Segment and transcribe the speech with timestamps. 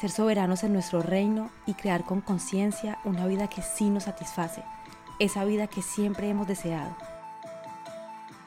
[0.00, 4.62] ser soberanos en nuestro reino y crear con conciencia una vida que sí nos satisface,
[5.18, 6.96] esa vida que siempre hemos deseado.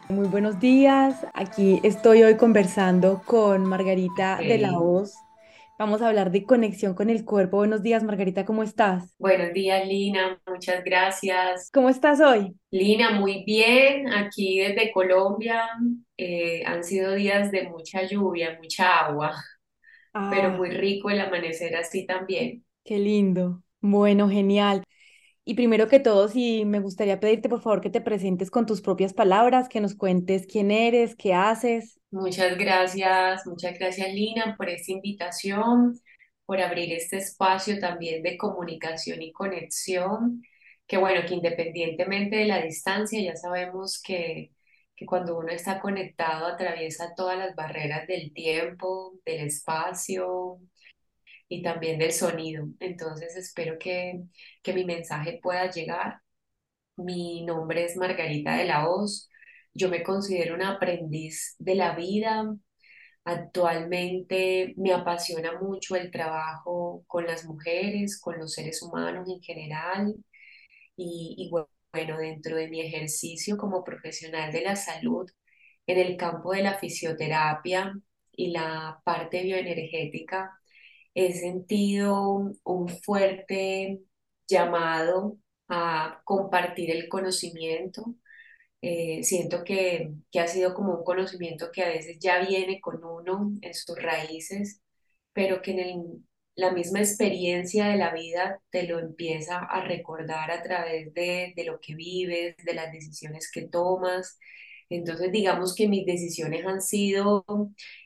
[0.09, 5.16] Muy buenos días, aquí estoy hoy conversando con Margarita de la Voz.
[5.80, 7.58] Vamos a hablar de conexión con el cuerpo.
[7.58, 9.14] Buenos días, Margarita, ¿cómo estás?
[9.20, 11.70] Buenos días, Lina, muchas gracias.
[11.72, 12.56] ¿Cómo estás hoy?
[12.72, 15.70] Lina, muy bien, aquí desde Colombia.
[16.17, 19.36] Eh, han sido días de mucha lluvia, mucha agua
[20.30, 22.66] pero Ah, muy rico el amanecer así también.
[22.84, 23.64] qué lindo.
[23.82, 24.84] Bueno, genial.
[25.46, 28.82] Y primero que todo, sí, me gustaría pedirte por favor que te presentes con tus
[28.82, 32.00] propias palabras, que nos cuentes quién eres, qué haces.
[32.12, 36.00] Muchas gracias, muchas gracias Lina por esta invitación,
[36.45, 40.42] por abrir este espacio también de comunicación y conexión,
[40.88, 44.52] que bueno, que independientemente de la distancia, ya sabemos que,
[44.98, 50.59] que cuando uno está conectado atraviesa todas las barreras del tiempo, del espacio
[51.50, 52.67] y también del sonido.
[52.80, 54.23] Entonces espero que,
[54.64, 56.22] que mi mensaje pueda llegar.
[56.98, 59.30] Mi nombre es Margarita de la Hoz.
[59.73, 62.55] Yo me considero una aprendiz de la vida.
[63.26, 70.16] Actualmente me apasiona mucho el trabajo con las mujeres, con los seres humanos en general
[70.95, 71.67] y, y bu-
[71.98, 75.30] bueno, dentro de mi ejercicio como profesional de la salud
[75.88, 77.94] en el campo de la fisioterapia
[78.34, 80.52] y la parte bioenergética,
[81.16, 84.02] he sentido un fuerte
[84.48, 85.38] llamado
[85.70, 88.16] a compartir el conocimiento.
[88.82, 93.04] Eh, siento que, que ha sido como un conocimiento que a veces ya viene con
[93.04, 94.82] uno en sus raíces,
[95.34, 96.27] pero que en el-
[96.58, 101.66] la misma experiencia de la vida te lo empieza a recordar a través de, de
[101.66, 104.40] lo que vives, de las decisiones que tomas.
[104.90, 107.46] Entonces, digamos que mis decisiones han sido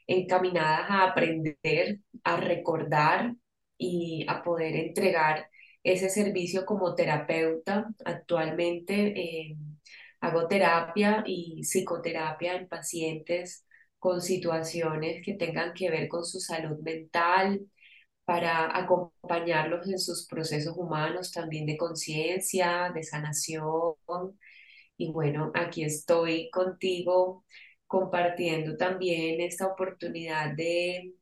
[0.07, 3.35] encaminadas a aprender, a recordar
[3.77, 5.47] y a poder entregar
[5.83, 7.87] ese servicio como terapeuta.
[8.05, 9.57] Actualmente eh,
[10.21, 13.65] hago terapia y psicoterapia en pacientes
[13.99, 17.61] con situaciones que tengan que ver con su salud mental
[18.31, 23.95] para acompañarlos en sus procesos humanos también de conciencia, de sanación.
[24.97, 27.43] Y bueno, aquí estoy contigo
[27.87, 31.13] compartiendo también esta oportunidad de,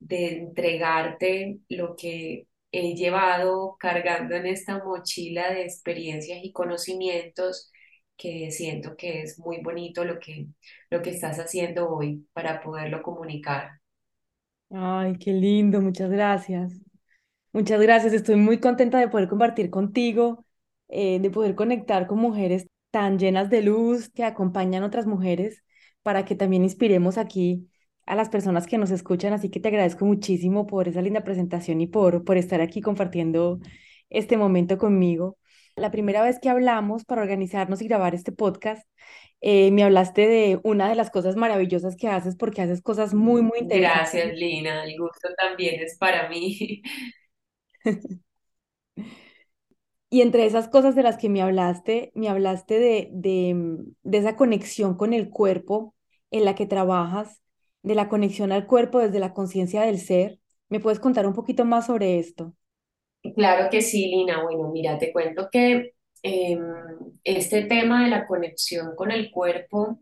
[0.00, 7.70] de entregarte lo que he llevado cargando en esta mochila de experiencias y conocimientos
[8.16, 10.48] que siento que es muy bonito lo que,
[10.90, 13.81] lo que estás haciendo hoy para poderlo comunicar.
[14.74, 16.72] Ay, qué lindo, muchas gracias.
[17.52, 20.46] Muchas gracias, estoy muy contenta de poder compartir contigo,
[20.88, 25.64] eh, de poder conectar con mujeres tan llenas de luz que acompañan a otras mujeres
[26.02, 27.68] para que también inspiremos aquí
[28.06, 29.32] a las personas que nos escuchan.
[29.34, 33.60] Así que te agradezco muchísimo por esa linda presentación y por, por estar aquí compartiendo
[34.10, 35.38] este momento conmigo.
[35.76, 38.86] La primera vez que hablamos para organizarnos y grabar este podcast,
[39.40, 43.42] eh, me hablaste de una de las cosas maravillosas que haces porque haces cosas muy,
[43.42, 44.84] muy Gracias, interesantes Lina.
[44.84, 46.82] El gusto también es para mí.
[50.10, 54.18] Y entre esas cosas de las que me hablaste, me hablaste de, de, mm, de
[54.18, 55.94] esa conexión con el cuerpo
[56.30, 57.40] en la que trabajas,
[57.82, 60.38] de la conexión al cuerpo desde la conciencia del ser.
[60.68, 62.54] ¿Me puedes contar un poquito más sobre esto?
[63.36, 64.42] Claro que sí, Lina.
[64.42, 65.92] Bueno, mira, te cuento que
[66.22, 66.60] em,
[67.24, 70.00] este tema de la conexión con el cuerpo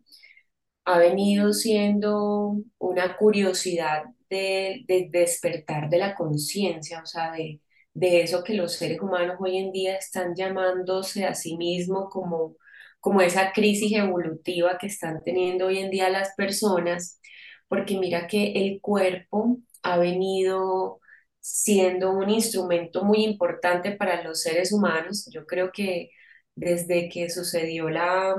[0.87, 7.61] ha venido siendo una curiosidad de, de despertar de la conciencia, o sea, de,
[7.94, 12.56] de eso que los seres humanos hoy en día están llamándose a sí mismos como,
[13.00, 17.20] como esa crisis evolutiva que están teniendo hoy en día las personas,
[17.69, 21.00] porque mira que el cuerpo ha venido
[21.40, 25.28] siendo un instrumento muy importante para los seres humanos.
[25.32, 26.10] Yo creo que
[26.54, 28.37] desde que sucedió la,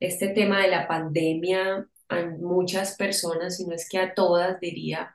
[0.00, 5.14] este tema de la pandemia, a muchas personas, si no es que a todas, diría,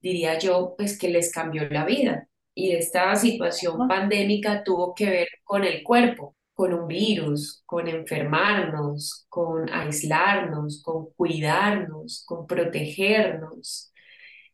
[0.00, 2.28] diría yo, pues que les cambió la vida.
[2.54, 9.26] Y esta situación pandémica tuvo que ver con el cuerpo, con un virus, con enfermarnos,
[9.28, 13.92] con aislarnos, con cuidarnos, con protegernos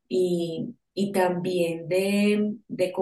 [0.09, 2.93] y, y también de, de,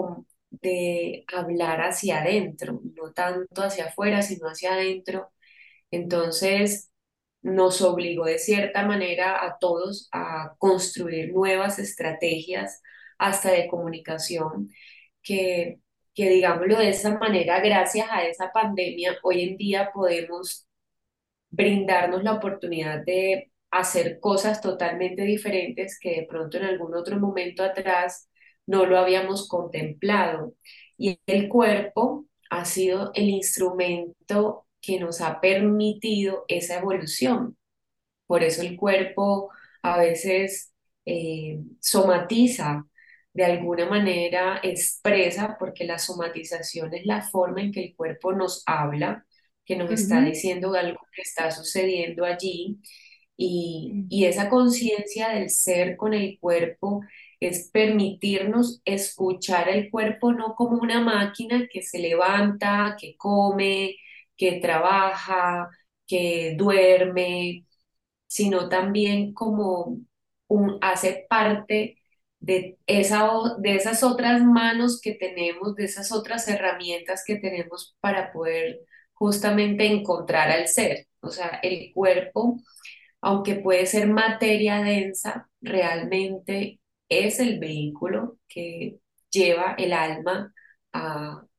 [0.51, 5.31] de hablar hacia adentro, no tanto hacia afuera, sino hacia adentro.
[5.91, 6.91] Entonces,
[7.41, 12.81] nos obligó de cierta manera a todos a construir nuevas estrategias
[13.19, 14.69] hasta de comunicación
[15.23, 15.79] que,
[16.15, 20.67] que digámoslo de esa manera, gracias a esa pandemia, hoy en día podemos
[21.51, 27.63] brindarnos la oportunidad de hacer cosas totalmente diferentes que de pronto en algún otro momento
[27.63, 28.29] atrás
[28.67, 30.55] no lo habíamos contemplado.
[30.97, 37.57] Y el cuerpo ha sido el instrumento que nos ha permitido esa evolución.
[38.27, 39.49] Por eso el cuerpo
[39.81, 40.73] a veces
[41.05, 42.85] eh, somatiza,
[43.33, 48.63] de alguna manera expresa, porque la somatización es la forma en que el cuerpo nos
[48.67, 49.25] habla,
[49.65, 52.79] que nos está diciendo algo que está sucediendo allí.
[53.37, 57.01] Y, y esa conciencia del ser con el cuerpo
[57.39, 63.95] es permitirnos escuchar el cuerpo no como una máquina que se levanta, que come,
[64.37, 65.69] que trabaja,
[66.07, 67.65] que duerme,
[68.27, 69.99] sino también como
[70.47, 71.97] un, hace parte
[72.39, 78.31] de, esa, de esas otras manos que tenemos, de esas otras herramientas que tenemos para
[78.33, 78.79] poder
[79.13, 81.07] justamente encontrar al ser.
[81.21, 82.57] O sea, el cuerpo,
[83.23, 88.99] aunque puede ser materia densa, realmente es el vehículo que
[89.31, 90.53] lleva el alma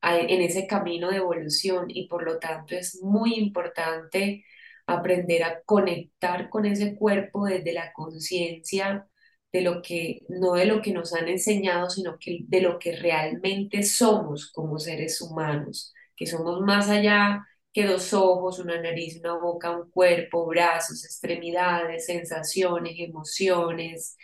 [0.01, 4.45] en ese camino de evolución y por lo tanto es muy importante
[4.85, 9.07] aprender a conectar con ese cuerpo desde la conciencia
[9.51, 12.95] de lo que, no de lo que nos han enseñado, sino que de lo que
[12.95, 17.43] realmente somos como seres humanos, que somos más allá
[17.75, 24.17] que dos ojos, una nariz, una boca, un cuerpo, brazos, extremidades, sensaciones, emociones,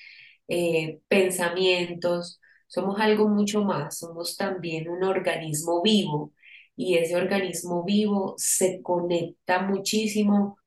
[0.48, 6.33] eh, pensamientos, somos algo mucho más, somos también un organismo vivo
[6.77, 10.57] y ese organismo vivo se conecta muchísimo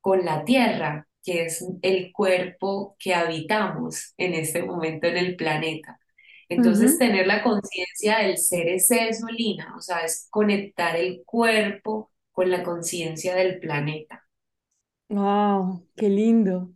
[0.00, 6.00] con la tierra, que es el cuerpo que habitamos en este momento en el planeta.
[6.48, 12.10] Entonces, tener la conciencia del ser es eso, Lina, o sea, es conectar el cuerpo
[12.36, 14.26] con la conciencia del planeta.
[15.08, 15.88] ¡Wow!
[15.96, 16.70] ¡Qué lindo!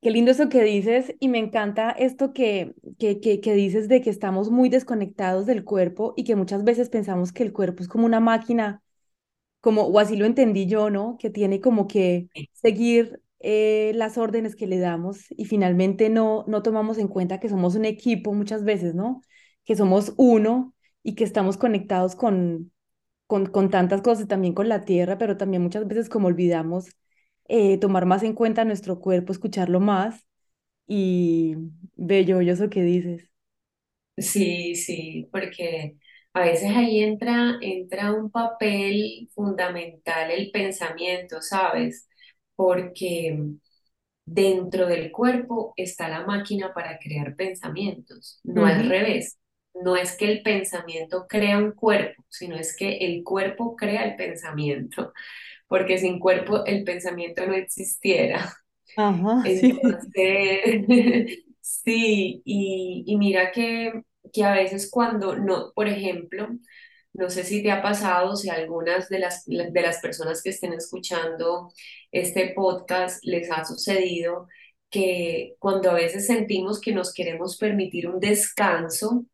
[0.00, 4.08] Qué lindo eso que dices y me encanta esto que, que, que, dices de que
[4.08, 8.06] estamos muy desconectados del cuerpo y que muchas veces pensamos que el cuerpo es como
[8.06, 8.82] una máquina,
[9.60, 11.18] como, o así lo entendí yo, ¿no?
[11.18, 16.62] Que tiene como que seguir eh, las órdenes que le damos y finalmente no, no
[16.62, 19.20] tomamos en cuenta que somos un equipo muchas veces, ¿no?
[19.64, 22.72] Que somos uno y que estamos conectados con,
[23.26, 26.86] con, con tantas cosas, también con la tierra, pero también muchas veces como olvidamos
[27.48, 30.26] eh, tomar más en cuenta nuestro cuerpo, escucharlo más
[30.88, 31.56] y
[31.96, 33.30] bello, yo eso que dices.
[34.18, 35.96] Sí, sí, porque
[36.32, 42.08] a veces ahí entra, entra un papel fundamental el pensamiento, ¿sabes?
[42.54, 43.38] Porque
[44.26, 49.38] dentro del cuerpo está la máquina para crear pensamientos, no al revés.
[49.82, 54.16] No es que el pensamiento crea un cuerpo, sino es que el cuerpo crea el
[54.16, 55.12] pensamiento
[55.68, 58.54] porque sin cuerpo el pensamiento no existiera.
[58.96, 64.02] Ajá, Entonces, sí, y, y mira que,
[64.32, 66.48] que a veces cuando no, por ejemplo,
[67.12, 70.50] no sé si te ha pasado, si a algunas de las, de las personas que
[70.50, 71.70] estén escuchando
[72.12, 74.48] este podcast les ha sucedido
[74.90, 79.24] que cuando a veces sentimos que nos queremos permitir un descanso,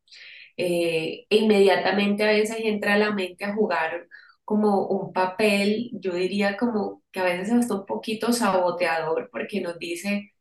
[0.56, 4.08] eh, e inmediatamente a veces entra a la mente a jugar
[4.44, 9.78] como un papel, yo diría como que a veces hasta un poquito saboteador porque nos
[9.78, 10.32] dice,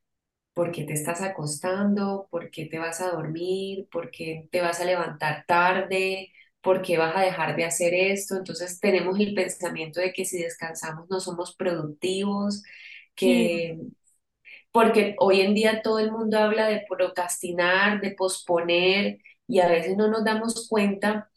[0.54, 2.28] ¿por qué te estás acostando?
[2.32, 3.88] ¿Por qué te vas a dormir?
[3.92, 6.32] ¿Por qué te vas a levantar tarde?
[6.62, 8.36] ¿Por qué vas a dejar de hacer esto?
[8.38, 12.64] Entonces tenemos el pensamiento de que si descansamos no somos productivos,
[13.16, 13.78] que...
[14.72, 19.20] Porque hoy en día todo el mundo habla de procrastinar, de posponer,
[19.52, 21.30] y a veces no nos damos cuenta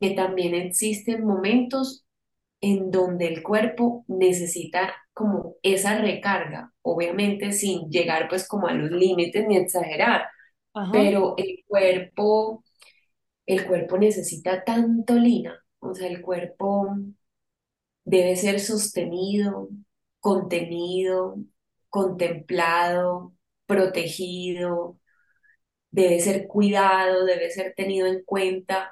[0.00, 2.04] que también existen momentos
[2.60, 8.90] en donde el cuerpo necesita como esa recarga, obviamente sin llegar pues como a los
[8.90, 10.26] límites ni exagerar,
[10.74, 10.90] Ajá.
[10.92, 12.64] pero el cuerpo,
[13.46, 16.96] el cuerpo necesita tanto lina, o sea, el cuerpo
[18.04, 19.68] debe ser sostenido,
[20.20, 21.36] contenido,
[21.88, 23.34] contemplado,
[23.66, 24.99] protegido,
[25.90, 28.90] debe ser cuidado, debe ser tenido en cuenta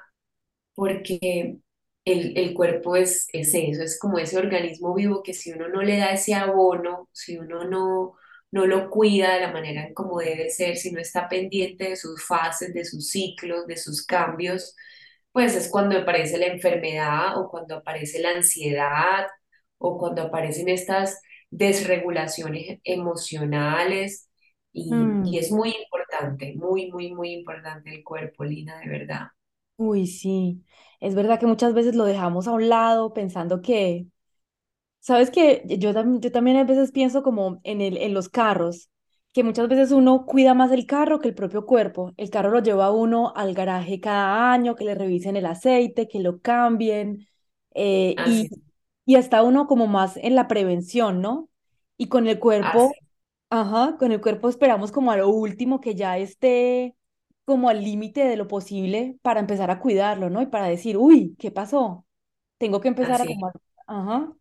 [0.75, 1.57] porque
[2.05, 5.81] el, el cuerpo es, es eso, es como ese organismo vivo que si uno no
[5.81, 8.15] le da ese abono, si uno no,
[8.51, 11.95] no lo cuida de la manera en como debe ser, si no está pendiente de
[11.97, 14.75] sus fases, de sus ciclos, de sus cambios,
[15.31, 19.27] pues es cuando aparece la enfermedad o cuando aparece la ansiedad
[19.77, 24.29] o cuando aparecen estas desregulaciones emocionales
[24.71, 25.39] y, y Mm.
[25.39, 25.98] es muy importante,
[26.55, 29.27] muy, muy, muy importante el cuerpo, Lina, de verdad.
[29.77, 30.63] Uy, sí.
[30.99, 34.07] Es verdad que muchas veces lo dejamos a un lado pensando que
[35.01, 38.89] Sabes que yo, yo también a veces pienso como en el, en los carros,
[39.33, 42.13] que muchas veces uno cuida más el carro que el propio cuerpo.
[42.17, 46.19] El carro lo lleva uno al garaje cada año, que le revisen el aceite, que
[46.19, 47.27] lo cambien,
[47.75, 48.49] eh, y,
[49.05, 51.49] y hasta uno como más en la prevención, ¿no?
[51.97, 52.99] Y con el cuerpo.
[53.49, 56.95] Ajá, con el cuerpo esperamos como a lo último que ya esté
[57.45, 60.41] como al límite de lo posible para empezar a cuidarlo, ¿no?
[60.41, 62.05] Y para decir, uy, ¿qué pasó?
[62.57, 63.27] Tengo que empezar a Así.
[63.27, 63.53] tomar,
[63.87, 64.33] ajá.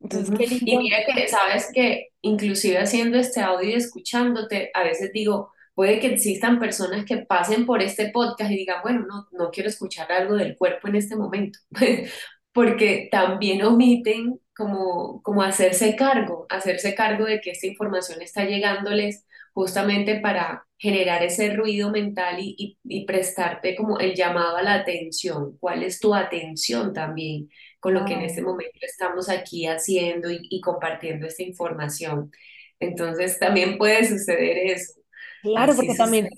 [0.00, 0.78] Entonces, qué Y lindo.
[0.78, 6.08] mira que, sabes que inclusive haciendo este audio y escuchándote, a veces digo, puede que
[6.14, 10.36] existan personas que pasen por este podcast y digan, bueno, no, no quiero escuchar algo
[10.36, 11.58] del cuerpo en este momento,
[12.52, 19.26] porque también omiten como, como hacerse cargo, hacerse cargo de que esta información está llegándoles
[19.54, 24.74] justamente para generar ese ruido mental y, y, y prestarte como el llamado a la
[24.74, 25.56] atención.
[25.60, 27.48] ¿Cuál es tu atención también?
[27.80, 32.30] con lo que en este momento estamos aquí haciendo y, y compartiendo esta información.
[32.78, 34.92] Entonces también puede suceder eso,
[35.40, 36.28] Claro, así porque también,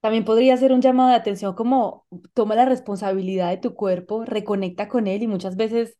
[0.00, 4.88] también podría ser un llamado de atención como toma la responsabilidad de tu cuerpo, reconecta
[4.88, 5.98] con él y muchas veces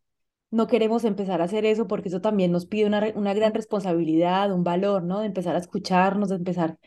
[0.52, 4.52] no queremos empezar a hacer eso porque eso también nos pide una, una gran responsabilidad,
[4.52, 5.20] un valor, ¿no?
[5.20, 6.78] De empezar a escucharnos, de empezar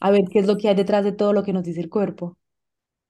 [0.00, 1.90] a ver qué es lo que hay detrás de todo lo que nos dice el
[1.90, 2.38] cuerpo.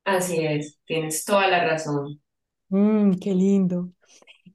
[0.04, 2.20] Así es, tienes toda la razón.
[2.68, 3.90] Mm, qué lindo.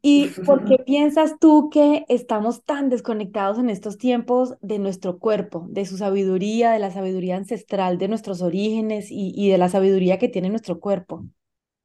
[0.02, 5.68] ¿Y por qué piensas tú que estamos tan desconectados en estos tiempos de nuestro cuerpo,
[5.70, 10.20] de su sabiduría, de la sabiduría ancestral de nuestros orígenes y, y de la sabiduría
[10.20, 11.26] que tiene nuestro cuerpo?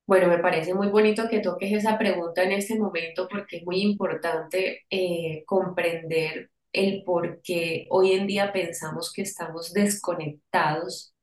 [0.07, 3.81] Bueno, me parece muy bonito que toques esa pregunta en este momento porque es muy
[3.83, 11.15] importante eh, comprender el por qué hoy en día pensamos que estamos desconectados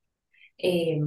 [0.60, 1.00] eh,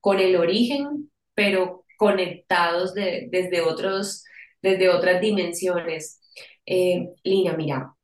[0.00, 4.24] con el origen, pero conectados de- desde otros,
[4.62, 6.20] desde otras dimensiones.
[6.66, 7.94] Eh, Lina, mira,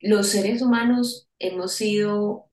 [0.00, 2.50] los seres humanos hemos sido,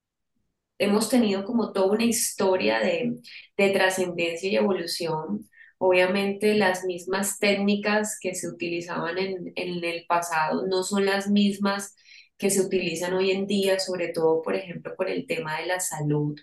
[0.77, 3.19] hemos tenido como toda una historia de,
[3.57, 5.49] de trascendencia y evolución.
[5.79, 11.95] Obviamente las mismas técnicas que se utilizaban en, en el pasado no son las mismas
[12.37, 15.79] que se utilizan hoy en día, sobre todo, por ejemplo, por el tema de la
[15.79, 16.35] salud.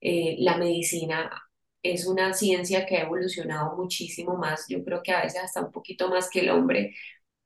[0.00, 1.30] Eh, la medicina
[1.82, 5.72] es una ciencia que ha evolucionado muchísimo más, yo creo que a veces hasta un
[5.72, 6.94] poquito más que el hombre,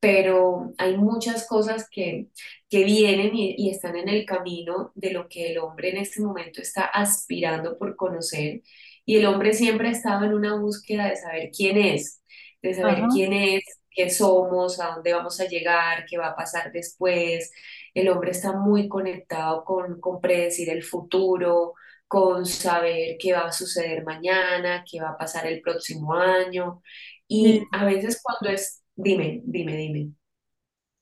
[0.00, 2.28] pero hay muchas cosas que,
[2.70, 6.23] que vienen y, y están en el camino de lo que el hombre en este
[6.23, 8.62] momento está aspirando por conocer.
[9.11, 12.23] Y el hombre siempre ha estado en una búsqueda de saber quién es,
[12.62, 13.09] de saber Ajá.
[13.12, 17.50] quién es, qué somos, a dónde vamos a llegar, qué va a pasar después.
[17.93, 21.75] El hombre está muy conectado con, con predecir el futuro,
[22.07, 26.81] con saber qué va a suceder mañana, qué va a pasar el próximo año.
[27.26, 30.12] Y a veces cuando es, dime, dime, dime.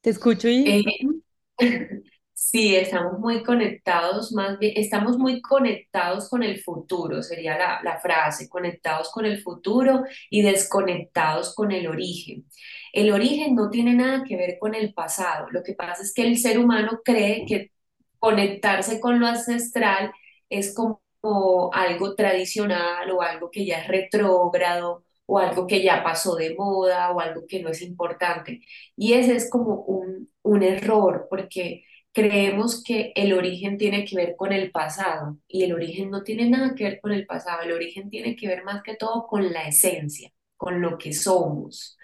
[0.01, 0.65] te escucho y...
[0.67, 0.85] Eh.
[2.39, 7.99] sí, estamos muy conectados, más bien, estamos muy conectados con el futuro, sería la, la
[8.01, 12.47] frase, conectados con el futuro y desconectados con el origen.
[12.93, 16.23] El origen no tiene nada que ver con el pasado, lo que pasa es que
[16.23, 17.73] el ser humano cree que
[18.19, 20.13] conectarse con lo ancestral
[20.49, 21.01] es como
[21.73, 27.11] algo tradicional o algo que ya es retrógrado o algo que ya pasó de moda
[27.13, 28.61] o algo que no es importante.
[28.97, 31.85] Y ese es como un, un error porque
[32.19, 36.49] creemos que el origen tiene que ver con el pasado y el origen no tiene
[36.49, 39.53] nada que ver con el pasado, el origen tiene que ver más que todo con
[39.53, 41.97] la esencia, con lo que somos.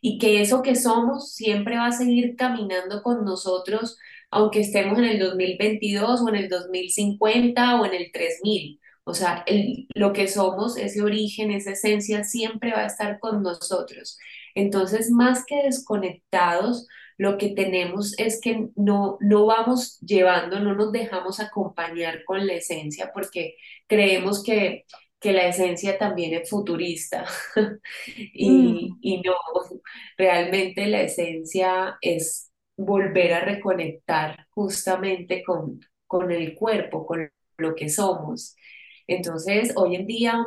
[0.00, 3.98] Y que eso que somos siempre va a seguir caminando con nosotros
[4.32, 8.78] aunque estemos en el 2022 o en el 2050 o en el 3000.
[9.04, 13.42] O sea, el- lo que somos, ese origen, esa esencia, siempre va a estar con
[13.42, 14.18] nosotros.
[14.54, 16.86] Entonces, más que desconectados,
[17.20, 22.54] lo que tenemos es que no, no vamos llevando, no nos dejamos acompañar con la
[22.54, 24.86] esencia porque creemos que,
[25.20, 27.26] que la esencia también es futurista
[28.16, 29.34] y, Mm, y no,
[30.16, 37.90] realmente la esencia es volver a reconectar justamente con, con el cuerpo, con lo que
[37.90, 38.56] somos.
[39.06, 40.42] Entonces, hoy en día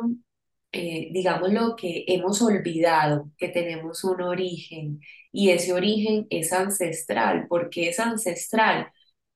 [0.74, 5.00] eh, digamos lo que hemos olvidado, que tenemos un origen
[5.32, 7.46] y ese origen es ancestral.
[7.48, 8.88] ¿Por qué es ancestral?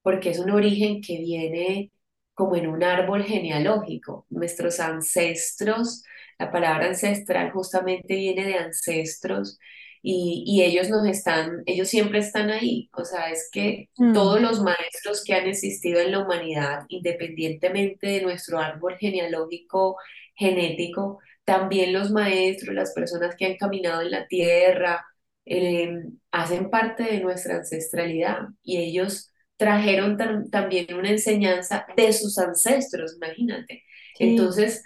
[0.02, 1.92] Porque es un origen que viene
[2.35, 4.26] como en un árbol genealógico.
[4.30, 6.02] Nuestros ancestros,
[6.38, 9.59] la palabra ancestral justamente viene de ancestros
[10.02, 12.88] y, y ellos nos están, ellos siempre están ahí.
[12.95, 18.07] O sea, es que mm, todos los maestros que han existido en la humanidad, independientemente
[18.09, 19.97] de nuestro árbol genealógico,
[20.38, 25.07] genético, también los maestros, las personas que han caminado en la tierra,
[25.47, 25.90] eh,
[26.33, 33.16] hacen parte de nuestra ancestralidad y ellos trajeron tam- también una enseñanza de sus ancestros,
[33.16, 33.85] imagínate.
[34.12, 34.85] sí, Entonces,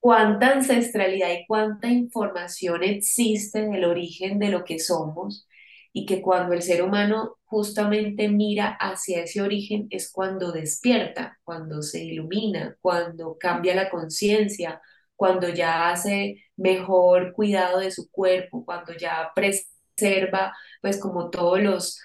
[0.00, 5.46] cuánta ancestralidad y cuánta información existe del origen de lo que somos
[5.92, 11.82] y que cuando el ser humano justamente mira hacia ese origen es cuando despierta, cuando
[11.82, 14.80] se ilumina, cuando cambia la conciencia,
[15.20, 22.00] cuando ya hace mejor cuidado de su cuerpo, cuando ya preserva pues como todos los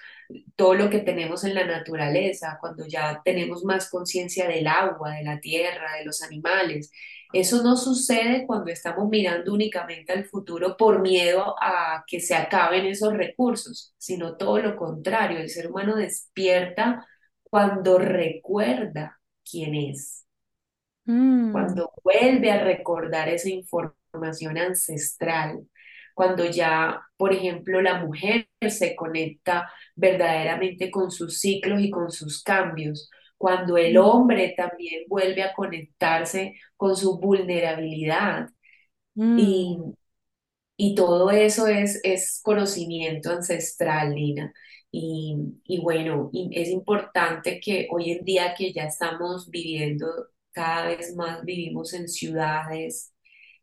[0.54, 5.24] todo lo que tenemos en la naturaleza, cuando ya tenemos más conciencia del agua, de
[5.24, 6.90] la tierra, de los animales.
[7.32, 12.84] Eso no sucede cuando estamos mirando únicamente al futuro por miedo a que se acaben
[12.86, 17.06] esos recursos, sino todo lo contrario, el ser humano despierta
[17.44, 19.20] cuando recuerda
[19.50, 20.25] quién es,
[21.06, 25.66] mm, cuando vuelve a recordar esa información ancestral,
[26.14, 32.42] cuando ya, por ejemplo, la mujer se conecta verdaderamente con sus ciclos y con sus
[32.42, 38.48] cambios, cuando el mm, hombre también vuelve a conectarse con su vulnerabilidad.
[39.34, 39.92] Y, mm,
[40.76, 44.52] y todo eso es, es conocimiento ancestral, Lina.
[44.90, 50.06] Y, y bueno, y es importante que hoy en día que ya estamos viviendo,
[50.56, 53.12] cada vez más vivimos en ciudades,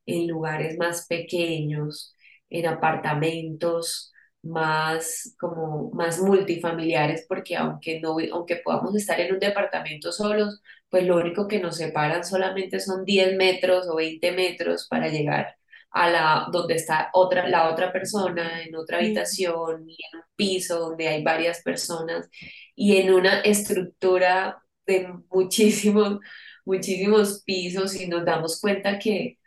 [0.06, 2.16] en lugares más pequeños,
[2.50, 4.12] en apartamentos
[4.44, 11.06] más como más multifamiliares, porque aunque no, aunque podamos estar en un departamento solos, pues
[11.06, 15.56] lo único que nos separan solamente son 10 metros o 20 metros para llegar
[15.92, 20.80] a la donde está otra, la otra persona, en otra habitación y en un piso
[20.80, 22.30] donde hay varias personas.
[22.76, 26.20] Y en una estructura de muchísimos,
[26.66, 29.38] muchísimos pisos y nos damos cuenta que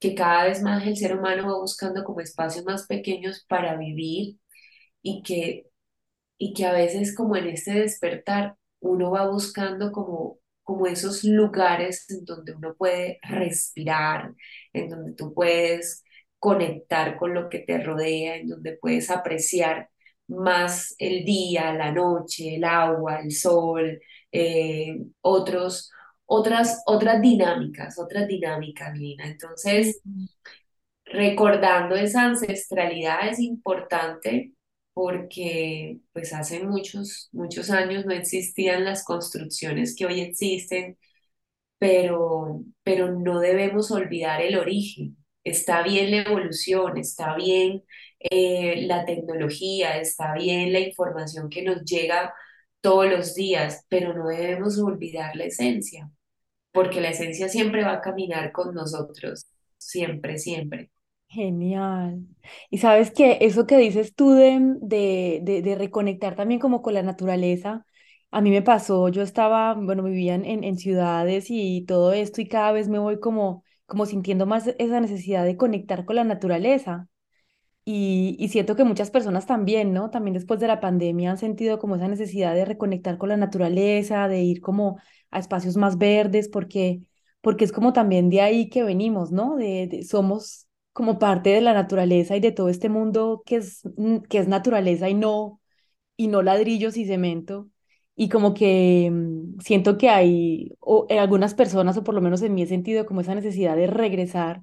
[0.00, 4.38] que cada vez más el ser humano va buscando como espacios más pequeños para vivir
[5.02, 5.66] y que,
[6.38, 12.08] y que a veces como en este despertar uno va buscando como, como esos lugares
[12.10, 14.34] en donde uno puede respirar,
[14.72, 16.04] en donde tú puedes
[16.38, 19.90] conectar con lo que te rodea, en donde puedes apreciar
[20.28, 24.00] más el día, la noche, el agua, el sol,
[24.32, 25.90] eh, otros,
[26.32, 29.26] otras, otras dinámicas, otras dinámicas, Lina.
[29.26, 30.00] Entonces,
[31.04, 34.52] recordando esa ancestralidad es importante
[34.92, 40.98] porque pues hace muchos, muchos años no existían las construcciones que hoy existen,
[41.78, 45.16] pero, pero no debemos olvidar el origen.
[45.44, 47.84] Está bien la evolución, está bien
[48.20, 52.34] eh, la tecnología, está bien la información que nos llega
[52.80, 56.10] todos los días, pero no debemos olvidar la esencia,
[56.72, 59.46] porque la esencia siempre va a caminar con nosotros,
[59.78, 60.90] siempre, siempre.
[61.28, 62.26] Genial.
[62.70, 67.02] Y sabes que eso que dices tú de, de, de, reconectar también como con la
[67.04, 67.86] naturaleza,
[68.32, 72.48] a mí me pasó, yo estaba, bueno, vivía en en ciudades y todo esto y
[72.48, 77.08] cada vez me voy como, como sintiendo más esa necesidad de conectar con la naturaleza.
[77.92, 80.10] Y, y siento que muchas personas también, ¿no?
[80.10, 84.28] También después de la pandemia han sentido como esa necesidad de reconectar con la naturaleza,
[84.28, 85.00] de ir como
[85.30, 87.02] a espacios más verdes, porque,
[87.40, 89.56] porque es como también de ahí que venimos, ¿no?
[89.56, 94.18] De, somos como parte de la naturaleza y de todo este mundo que es, mm,
[94.28, 95.60] que es naturaleza y no,
[96.16, 97.68] y no ladrillos y cemento.
[98.16, 102.42] Y como que mm, siento que hay, o en algunas personas, o por lo menos
[102.42, 104.62] en mí he sentido como esa necesidad de regresar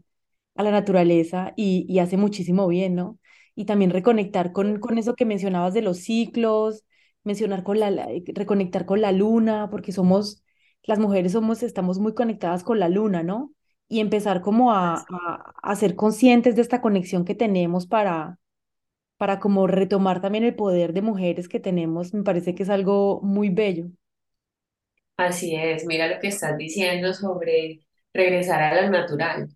[0.57, 3.19] a la naturaleza y, y hace muchísimo bien, ¿no?
[3.55, 6.83] Y también reconectar con, con eso que mencionabas de los ciclos,
[7.23, 10.43] mencionar con la, la- reconectar con la luna, porque somos,
[10.83, 13.53] las mujeres somos, estamos muy conectadas con la luna, ¿no?
[13.89, 18.39] Y empezar como a, a, a ser conscientes de esta conexión que tenemos para
[19.17, 23.21] para como retomar también el poder de mujeres que tenemos, me parece que es algo
[23.23, 23.87] muy bello.
[25.17, 27.81] Así es, mira lo que estás diciendo sobre
[28.13, 29.47] regresar a lo natural.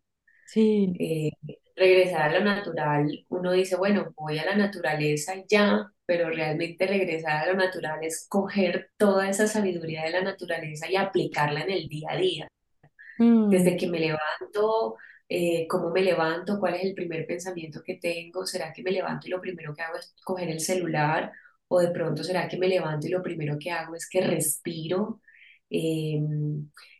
[0.53, 0.93] Sí.
[0.99, 1.31] Eh,
[1.75, 6.85] regresar a lo natural, uno dice, bueno, voy a la naturaleza y ya, pero realmente
[6.87, 11.71] regresar a lo natural es coger toda esa sabiduría de la naturaleza y aplicarla en
[11.71, 12.47] el día a día.
[13.17, 14.95] Mm, Desde que me levanto,
[15.29, 19.27] eh, cómo me levanto, cuál es el primer pensamiento que tengo, ¿será que me levanto
[19.27, 21.31] y lo primero que hago es coger el celular?
[21.67, 25.21] ¿O de pronto será que me levanto y lo primero que hago es que respiro?
[25.69, 26.19] Eh,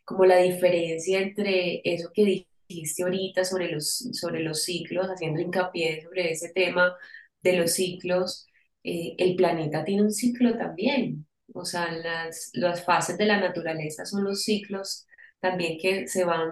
[0.04, 2.24] como la diferencia entre eso que
[2.74, 6.94] dijiste ahorita sobre los, sobre los ciclos, haciendo hincapié sobre ese tema
[7.42, 8.46] de los ciclos,
[8.84, 11.26] eh, el planeta tiene un ciclo también.
[11.54, 15.06] O sea, las, las fases de la naturaleza son los ciclos
[15.40, 16.50] también que se van,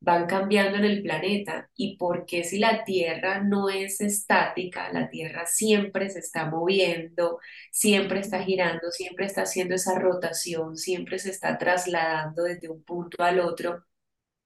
[0.00, 1.70] van cambiando en el planeta.
[1.76, 7.38] Y porque si la Tierra no es estática, la Tierra siempre se está moviendo,
[7.70, 13.22] siempre está girando, siempre está haciendo esa rotación, siempre se está trasladando desde un punto
[13.22, 13.84] al otro,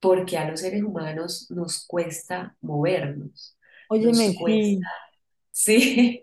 [0.01, 3.59] porque a los seres humanos nos cuesta movernos,
[4.01, 4.87] nos óyeme, cuesta, sí,
[5.53, 6.21] sí.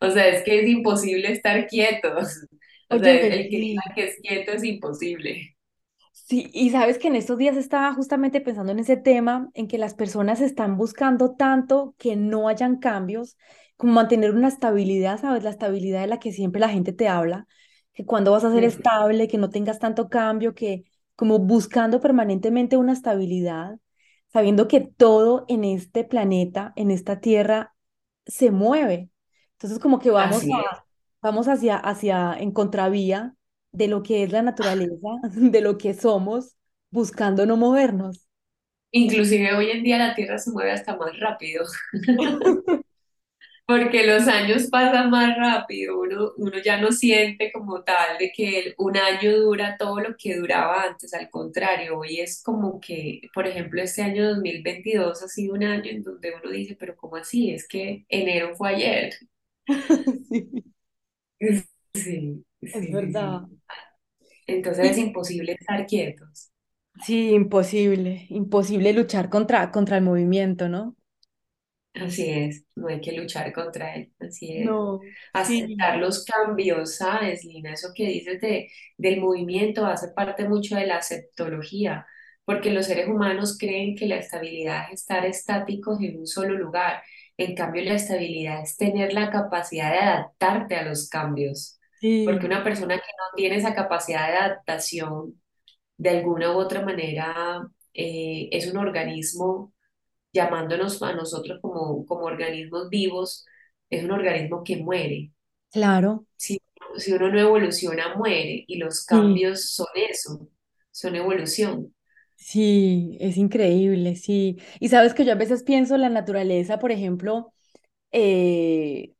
[0.00, 2.40] O sea, es que es imposible estar quietos.
[2.90, 5.56] O sea, óyeme, el que diga que es quieto es imposible.
[6.12, 9.78] Sí, y sabes que en estos días estaba justamente pensando en ese tema, en que
[9.78, 13.36] las personas están buscando tanto que no hayan cambios,
[13.76, 15.42] como mantener una estabilidad, ¿sabes?
[15.42, 17.46] La estabilidad de la que siempre la gente te habla,
[17.94, 20.84] que cuando vas a ser estable, que no tengas tanto cambio, que
[21.18, 23.80] como buscando permanentemente una estabilidad,
[24.28, 27.74] sabiendo que todo en este planeta, en esta tierra,
[28.24, 29.10] se mueve.
[29.54, 30.84] Entonces, como que vamos a,
[31.20, 33.34] vamos hacia, hacia, en contravía
[33.72, 36.56] de lo que es la naturaleza, de lo que somos,
[36.92, 38.28] buscando no movernos.
[38.92, 41.64] Inclusive hoy en día la Tierra se mueve hasta más rápido,
[43.68, 48.74] porque los años pasan más rápido, uno, uno ya no siente como tal de que
[48.78, 53.46] un año dura todo lo que duraba antes, al contrario, hoy es como que, por
[53.48, 57.52] ejemplo, este año 2022 ha sido un año en donde uno dice, pero ¿cómo así?
[57.52, 59.14] Es que enero fue ayer.
[60.30, 63.42] Sí, Sí, sí, es verdad.
[63.48, 63.60] sí.
[64.48, 66.50] Entonces es imposible estar quietos.
[67.04, 70.96] sí, imposible, imposible luchar contra, contra el movimiento, ¿no?
[72.00, 74.64] Así es, no hay que luchar contra él, así es.
[74.66, 75.00] No,
[75.40, 77.72] sí, Aceptar los cambios, ¿sabes, Lina?
[77.72, 82.06] Eso que dices de, del movimiento hace parte mucho de la aceptología,
[82.44, 87.02] porque los seres humanos creen que la estabilidad es estar estáticos en un solo lugar.
[87.36, 91.78] En cambio, la estabilidad es tener la capacidad de adaptarte a los cambios,
[92.22, 95.40] porque una persona que no tiene esa capacidad de adaptación,
[95.96, 99.72] de alguna u otra manera, eh, es un organismo
[100.32, 103.46] llamándonos a nosotros como, como organismos vivos,
[103.90, 105.32] es un organismo que muere.
[105.70, 106.58] claro, Si,
[106.96, 110.48] si uno no evoluciona, muere y los sí, cambios son eso,
[110.90, 111.94] son evolución.
[112.36, 114.58] sí, es increíble, sí.
[114.80, 117.52] Y sabes que yo a veces pienso en la naturaleza, por ejemplo,
[118.12, 119.14] eh,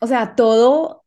[0.00, 1.04] o sea, todo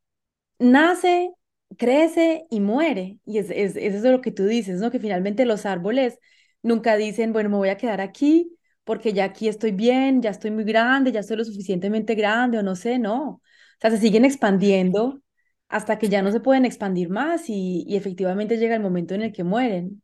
[0.59, 1.33] nace,
[1.77, 3.19] crece y muere.
[3.25, 4.91] Y es, es, es eso lo que tú dices, ¿no?
[4.91, 6.19] Que finalmente los árboles
[6.63, 10.51] nunca dicen, bueno, me voy a quedar aquí porque ya aquí estoy bien, ya estoy
[10.51, 13.23] muy grande, ya estoy lo suficientemente grande o no sé, no.
[13.29, 13.41] O
[13.81, 15.21] sea, se siguen expandiendo
[15.69, 19.21] hasta que ya no se pueden expandir más y, y efectivamente llega el momento en
[19.23, 20.01] el que mueren.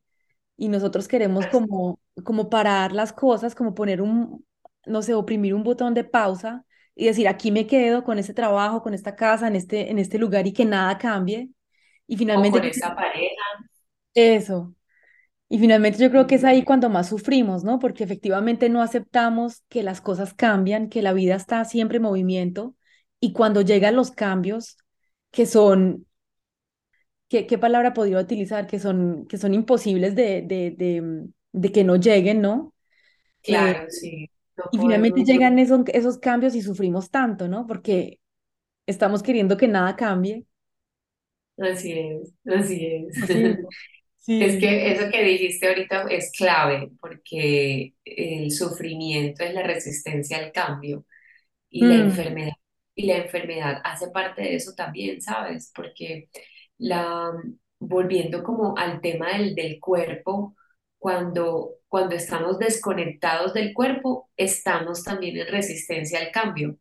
[0.58, 4.46] Y nosotros queremos como, como parar las cosas, como poner un,
[4.86, 6.66] no sé, oprimir un botón de pausa
[6.96, 10.18] y decir, aquí me quedo con este trabajo, con esta casa, en este, en este
[10.20, 11.50] lugar y que nada cambie.
[12.08, 13.44] Y O finalmente con yo esa creo- pareja.
[14.14, 14.76] eso.
[15.50, 17.80] Y finalmente yo creo que es ahí cuando más sufrimos, ¿no?
[17.80, 22.76] Porque efectivamente no aceptamos que las cosas cambian, que la vida está siempre en movimiento
[23.20, 24.78] y cuando llegan los cambios
[25.32, 26.06] que son,
[27.30, 28.68] ¿qué, qué palabra podría utilizar?
[28.68, 32.74] Que son, que son imposibles de, de, de, de que no lleguen, ¿no?
[33.48, 37.68] Eh, Claro, sí, no y finalmente podemos, llegan esos, esos cambios y sufrimos tanto, ¿no?
[37.68, 38.20] Porque
[38.88, 40.46] estamos queriendo que nada cambie.
[41.58, 43.18] así es, así es.
[43.20, 43.60] Posible.
[43.62, 43.68] Es
[44.20, 44.60] Sí.
[44.60, 51.06] que eso que dijiste ahorita es clave, porque el sufrimiento es la resistencia al cambio.
[51.70, 52.54] y la Mm, enfermedad.
[52.96, 55.72] Y la enfermedad hace parte de eso también, ¿sabes?
[55.76, 56.30] Porque
[56.78, 57.32] la,
[57.80, 60.56] volviendo como al tema del, del cuerpo,
[61.00, 66.78] cuando, cuando estamos desconectados del cuerpo, estamos también en resistencia al cambio.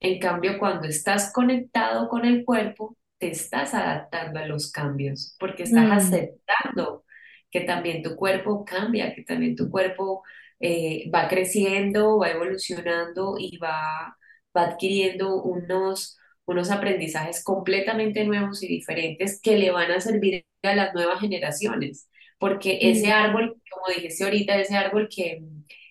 [0.00, 5.64] En cambio, cuando estás conectado con el cuerpo, te estás adaptando a los cambios, porque
[5.64, 7.04] estás mm, aceptando
[7.50, 10.24] que también tu cuerpo cambia, que también tu cuerpo
[10.60, 14.16] eh, va creciendo, va evolucionando y va
[14.56, 20.74] va adquiriendo unos, unos aprendizajes completamente nuevos y diferentes que le van a servir a
[20.74, 25.42] las nuevas generaciones, porque ese Sí, árbol, como dijiste ahorita, ese árbol que,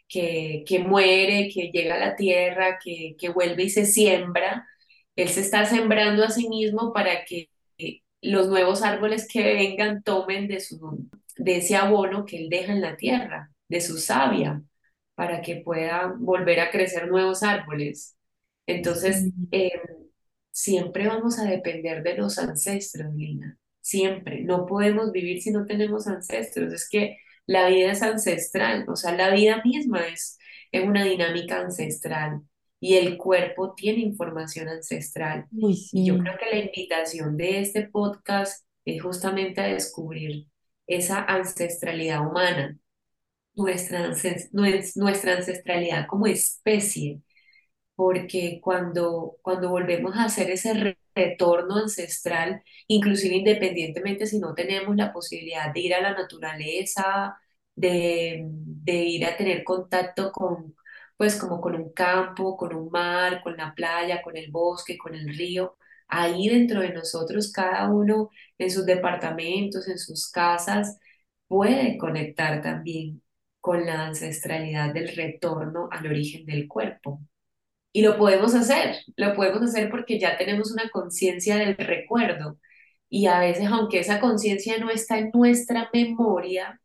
[0.08, 4.68] que, que muere, que llega a la tierra, que, que vuelve y se siembra,
[5.22, 7.50] él se está sembrando a sí mismo para que
[8.22, 12.82] los nuevos árboles que vengan tomen de, su, de ese abono que él deja en
[12.82, 14.62] la tierra, de su savia,
[15.16, 18.18] para que pueda volver a crecer nuevos árboles.
[18.66, 19.72] Entonces, eh,
[20.52, 23.58] siempre vamos a depender de los ancestros, Lina.
[23.82, 24.42] Siempre.
[24.42, 26.74] No podemos vivir si no tenemos ancestros.
[26.74, 30.38] Es que la vida es ancestral, o sea, la vida misma es,
[30.72, 32.42] es una dinámica ancestral
[32.80, 35.48] y el cuerpo tiene información ancestral.
[35.52, 40.48] uy, Y yo creo que la invitación de este podcast es justamente a descubrir
[40.88, 42.78] esa ancestralidad humana,
[43.56, 47.22] nuestra, ances- nues- nuestra ancestralidad como especie
[47.96, 54.96] porque cuando, cuando volvemos a hacer ese re- retorno ancestral, inclusive independientemente si no tenemos
[54.96, 57.38] la posibilidad de ir a la naturaleza,
[57.76, 60.76] de, de ir a tener contacto con,
[61.20, 65.16] pues como con un campo, con un mar, con la playa, con el bosque, con
[65.16, 65.78] el río,
[66.08, 70.98] ahí dentro de nosotros, cada uno en sus departamentos, en sus casas,
[71.48, 73.22] puede conectar también
[73.60, 77.22] con la ancestralidad del retorno al origen del cuerpo.
[77.92, 82.60] Y lo podemos hacer, lo podemos hacer porque ya tenemos una conciencia del recuerdo.
[83.10, 86.80] Y a veces, aunque esa conciencia no está en nuestra memoria,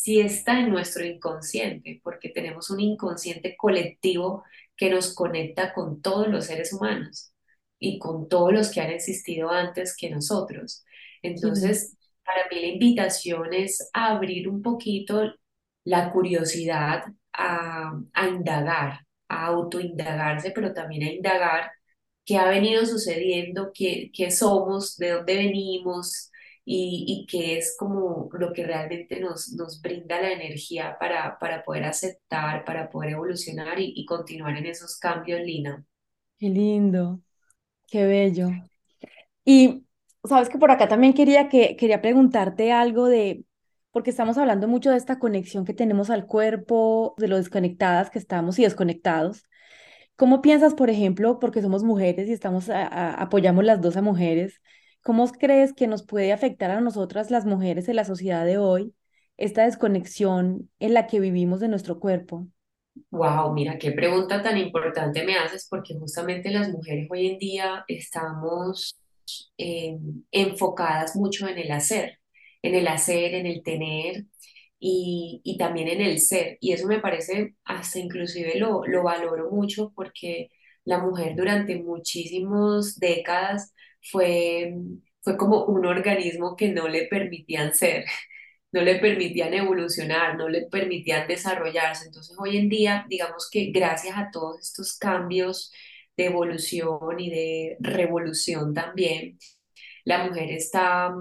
[0.00, 4.44] sí está en nuestro inconsciente, porque tenemos un inconsciente colectivo
[4.76, 7.32] que nos conecta con todos los seres humanos
[7.78, 10.84] y con todos los que han existido antes que nosotros.
[11.42, 15.22] sí, Entonces, para mí la invitación es abrir un poquito
[15.84, 21.70] la curiosidad a, a indagar, a autoindagarse, pero también a indagar
[22.24, 26.30] qué ha venido sucediendo, qué, qué somos, de dónde venimos
[26.64, 31.62] y, y qué es como lo que realmente nos, nos brinda la energía para, para
[31.64, 35.84] poder aceptar, para poder evolucionar y, y continuar en esos cambios, Lina.
[36.38, 37.20] qué lindo,
[37.88, 38.50] qué bello.
[39.44, 39.86] Y
[40.24, 43.44] sabes que por acá también quería que quería preguntarte algo de,
[43.92, 48.18] porque estamos hablando mucho de esta conexión que tenemos al cuerpo, de lo desconectadas que
[48.18, 49.44] estamos y desconectados.
[50.16, 54.60] ¿Cómo piensas, por ejemplo, porque somos mujeres y estamos apoyamos las dos a mujeres,
[55.04, 58.94] cómo crees que nos puede afectar a nosotras las mujeres en la sociedad de hoy
[59.38, 62.48] esta desconexión en la que vivimos de nuestro cuerpo?
[63.10, 67.84] Wow, mira, qué pregunta tan importante me haces porque justamente las mujeres hoy en día
[67.88, 68.96] estamos
[69.58, 69.98] eh,
[70.32, 72.20] enfocadas mucho en el hacer,
[72.62, 74.26] en el hacer, en el tener
[74.80, 76.58] y, y también en el ser.
[76.60, 80.50] Y eso me parece, hasta inclusive lo, lo valoro mucho porque
[80.84, 83.74] la mujer durante muchísimas décadas
[84.10, 84.74] fue,
[85.22, 88.04] fue como un organismo que no le permitían ser
[88.72, 92.06] no le permitían evolucionar, no le permitían desarrollarse.
[92.06, 95.72] Entonces hoy en día, digamos que gracias a todos estos cambios
[96.16, 99.38] de evolución y de revolución también,
[100.04, 101.14] la mujer está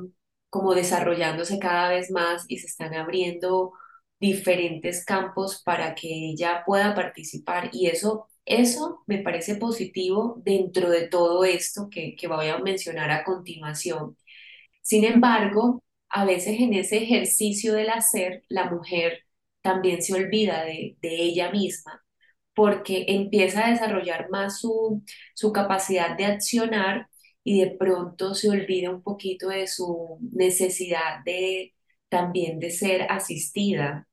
[0.49, 3.73] como desarrollándose cada vez más y se están abriendo
[4.19, 11.07] diferentes campos para que ella pueda participar y eso, eso me parece positivo dentro de
[11.07, 14.17] todo esto que, voy a mencionar a continuación.
[14.81, 19.23] Sin embargo, a veces en ese ejercicio del hacer, la mujer
[19.61, 22.03] también se olvida de, de ella misma
[22.53, 25.03] porque empieza a desarrollar más su,
[25.35, 27.09] su capacidad de accionar
[27.43, 31.73] y de pronto se olvida un poquito de su necesidad de
[32.09, 34.07] también de ser asistida.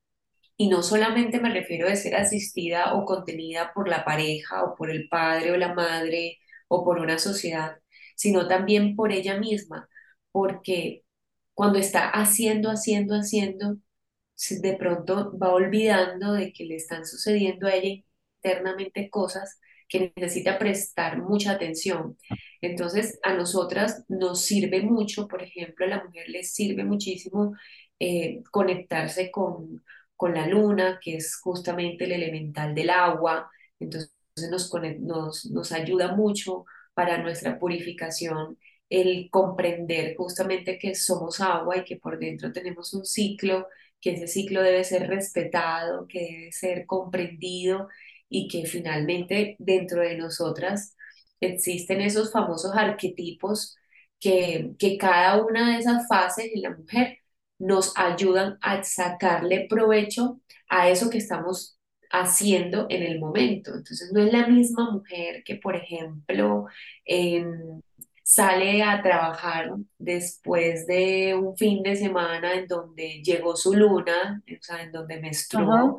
[0.61, 4.91] Y no solamente me refiero de ser asistida o contenida por la pareja o por
[4.91, 7.79] el padre o la madre o por una sociedad,
[8.15, 9.89] sino también por ella misma,
[10.33, 11.03] porque
[11.55, 13.79] cuando está haciendo, haciendo, haciendo,
[14.61, 18.05] de pronto va olvidando de que le están sucediendo a ella
[18.43, 22.19] internamente cosas que necesita prestar mucha atención.
[22.61, 27.55] Entonces, a nosotras nos sirve mucho, por ejemplo, a la mujer le sirve muchísimo
[27.99, 29.83] eh, conectarse con,
[30.21, 33.51] con la luna, que es justamente el elemental del agua.
[33.81, 34.13] Entonces,
[34.51, 38.59] nos, nos, nos ayuda mucho para nuestra purificación
[38.91, 43.67] el comprender justamente que somos agua y que por dentro tenemos un ciclo,
[44.01, 47.89] que ese ciclo debe ser respetado, que debe ser comprendido
[48.29, 50.97] y que finalmente dentro de nosotras
[51.41, 53.75] existen esos famosos arquetipos
[54.21, 57.20] que, que cada una de esas fases en la mujer
[57.61, 61.79] nos ayudan a sacarle provecho a eso que estamos
[62.11, 63.71] haciendo en el momento.
[63.73, 66.67] Entonces no es la misma mujer que, por ejemplo,
[67.05, 67.81] em,
[68.25, 74.63] sale a trabajar después de un fin de semana en donde llegó su luna, o
[74.63, 75.99] sea, en donde menstruó,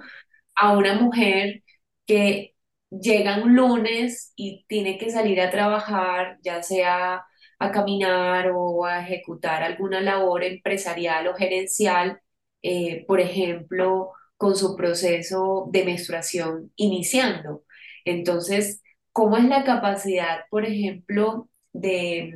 [0.56, 1.64] a una mujer
[2.06, 2.56] que
[2.90, 7.26] llega un lunes y tiene que salir a trabajar, ya sea
[7.62, 12.20] a caminar o a ejecutar alguna labor empresarial o gerencial,
[12.64, 17.64] eh, por ejemplo, con su proceso de menstruación iniciando.
[18.06, 22.34] Entonces, ¿cómo es la capacidad, por ejemplo, de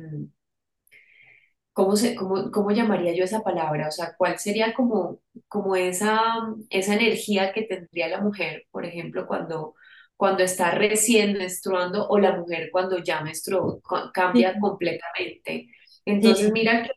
[1.72, 3.88] ¿Cómo, se, cómo, cómo llamaría yo esa palabra?
[3.88, 6.18] O sea, ¿cuál sería como, como esa,
[6.70, 9.74] esa energía que tendría la mujer, por ejemplo, cuando,
[10.16, 13.80] cuando está recién menstruando o la mujer cuando ya menstruó,
[14.14, 15.68] cambia Sí, completamente?
[16.06, 16.90] Entonces, sí, mira que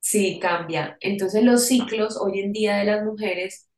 [0.00, 0.96] sí, cambia.
[1.00, 3.68] Entonces, los ciclos hoy en día de las mujeres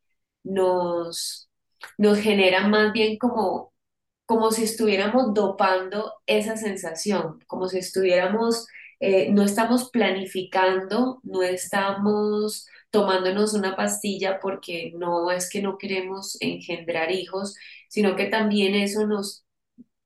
[0.44, 1.50] nos,
[1.98, 3.72] nos generan más bien como
[4.26, 8.66] como si estuviéramos dopando esa sensación, como si estuviéramos,
[9.00, 16.36] eh, no estamos planificando, no estamos tomándonos una pastilla porque no es que no queremos
[16.40, 17.56] engendrar hijos,
[17.90, 19.44] sino que también eso nos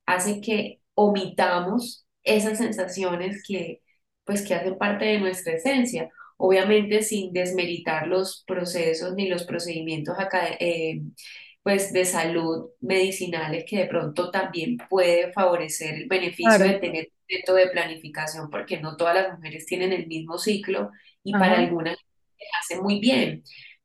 [0.07, 3.81] hace que omitamos esas sensaciones que,
[4.25, 6.09] pues, que hacen parte de nuestra esencia.
[6.37, 11.01] Obviamente sin desmeritar los procesos ni los procedimientos acá, eh,
[11.63, 16.79] pues, de salud medicinales que de pronto también puede favorecer el beneficio de claro.
[16.79, 20.91] tener un método de planificación, porque no todas las mujeres tienen el mismo ciclo
[21.23, 21.61] y para Ajá.
[21.61, 21.97] algunas
[22.39, 23.43] les hace muy bien,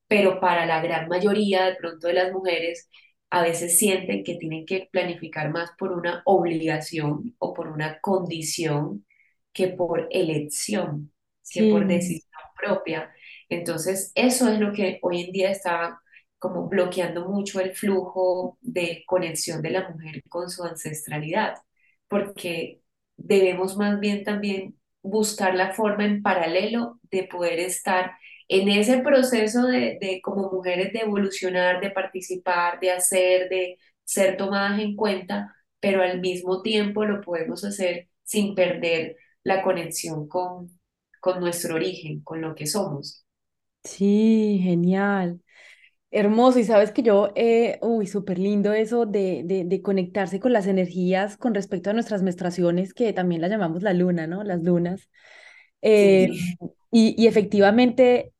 [0.08, 2.88] pero para la gran mayoría de pronto de las mujeres
[3.30, 9.06] a veces sienten que tienen que planificar más por una obligación o por una condición
[9.52, 11.12] que por elección,
[11.50, 13.12] que por decisión propia.
[13.48, 16.00] Entonces, eso es lo que hoy en día está
[16.38, 21.56] como bloqueando mucho el flujo de conexión de la mujer con su ancestralidad,
[22.08, 22.80] porque
[23.16, 28.12] debemos más bien también buscar la forma en paralelo de poder estar
[28.50, 34.36] en ese proceso de, de como mujeres de evolucionar, de participar, de hacer, de ser
[34.38, 40.80] tomadas en cuenta, pero al mismo tiempo lo podemos hacer sin perder la conexión con,
[41.20, 43.26] con nuestro origen, con lo que somos.
[43.84, 45.40] sí, genial.
[46.12, 50.52] Hermoso, y sabes que yo, eh, uy, súper lindo eso de, de, de conectarse con
[50.54, 54.44] las energías con respecto a nuestras menstruaciones, que también las llamamos la luna, ¿no?
[54.44, 55.10] Las lunas.
[55.82, 56.70] Eh, Sí.
[56.92, 58.32] y, y efectivamente,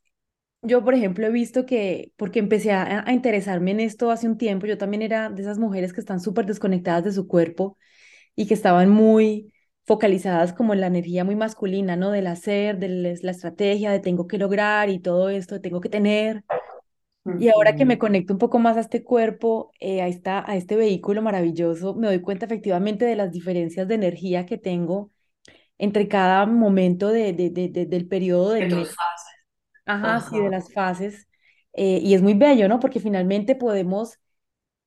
[0.62, 4.36] yo, por ejemplo, he visto que, porque empecé a, a interesarme en esto hace un
[4.38, 7.78] tiempo, yo también era de esas mujeres que están súper desconectadas de su cuerpo
[8.36, 9.52] y que estaban muy
[9.86, 12.10] focalizadas como en la energía muy masculina, ¿no?
[12.12, 12.88] Del hacer, de
[13.22, 16.44] la estrategia, de tengo que lograr y todo esto, de tengo que tener.
[17.36, 20.56] Y ahora que me conecto un poco más a este cuerpo, eh, a, esta, a
[20.56, 25.10] este vehículo maravilloso, me doy cuenta efectivamente de las diferencias de energía que tengo
[25.78, 28.96] entre cada momento de, de, de- de- del periodo del De mes.
[29.98, 31.28] Ajá, sí, de las fases.
[31.72, 32.80] eh, y es muy bello, ¿no?
[32.80, 34.18] Porque finalmente podemos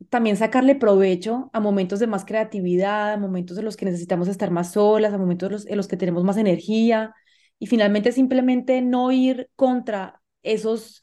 [0.10, 4.52] también sacarle provecho a momentos de más creatividad, a momentos en los que necesitamos estar
[4.52, 7.14] más solas, a momentos en los, en los que tenemos más energía.
[7.60, 11.02] Y finalmente simplemente no ir contra esos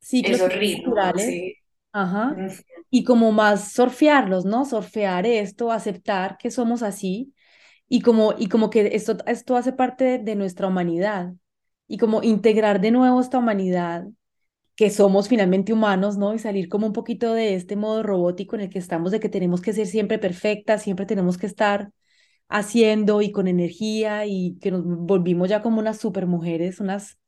[0.00, 0.52] ciclos Esos
[0.84, 1.54] naturales, sí.
[1.92, 2.42] ajá,
[2.90, 4.64] y como más surfearlos, ¿no?
[4.64, 7.34] Surfear esto, aceptar que somos así
[7.88, 11.34] y como, y como que esto, esto hace parte de, de nuestra humanidad
[11.92, 14.06] y como integrar de nuevo esta humanidad,
[14.76, 16.34] que somos finalmente humanos, ¿no?
[16.34, 19.28] Y salir como un poquito de este modo robótico en el que estamos, de que
[19.28, 21.92] tenemos que ser siempre perfectas, siempre tenemos que estar
[22.48, 27.18] haciendo y con energía y que nos volvimos ya como unas super mujeres, unas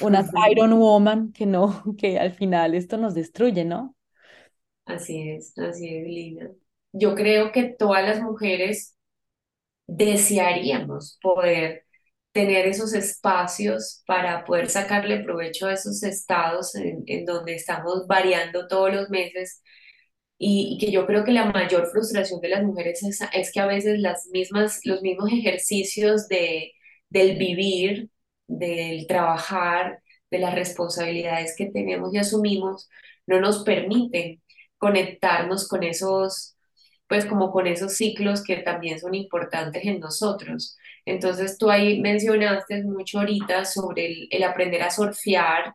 [0.00, 3.96] unas Iron Woman que no, que al final esto nos destruye, ¿no?
[4.84, 6.50] Así es, así es, Lina.
[6.92, 8.96] Yo creo que todas las mujeres
[9.86, 11.86] desearíamos poder
[12.32, 18.94] tener esos espacios para poder sacarle provecho a esos estados en, donde estamos variando todos
[18.94, 19.62] los meses
[20.38, 23.60] y, y que yo creo que la mayor frustración de las mujeres es, es que
[23.60, 26.72] a veces las mismas, los mismos ejercicios de,
[27.10, 28.10] del vivir,
[28.46, 32.88] del trabajar, de las responsabilidades que tenemos y asumimos,
[33.26, 34.42] no nos permiten
[34.78, 36.56] conectarnos con esos,
[37.08, 40.76] pues como con esos ciclos que también son importantes en nosotros.
[41.06, 45.74] Entonces tú ahí mencionaste mucho ahorita sobre el, el aprender a surfear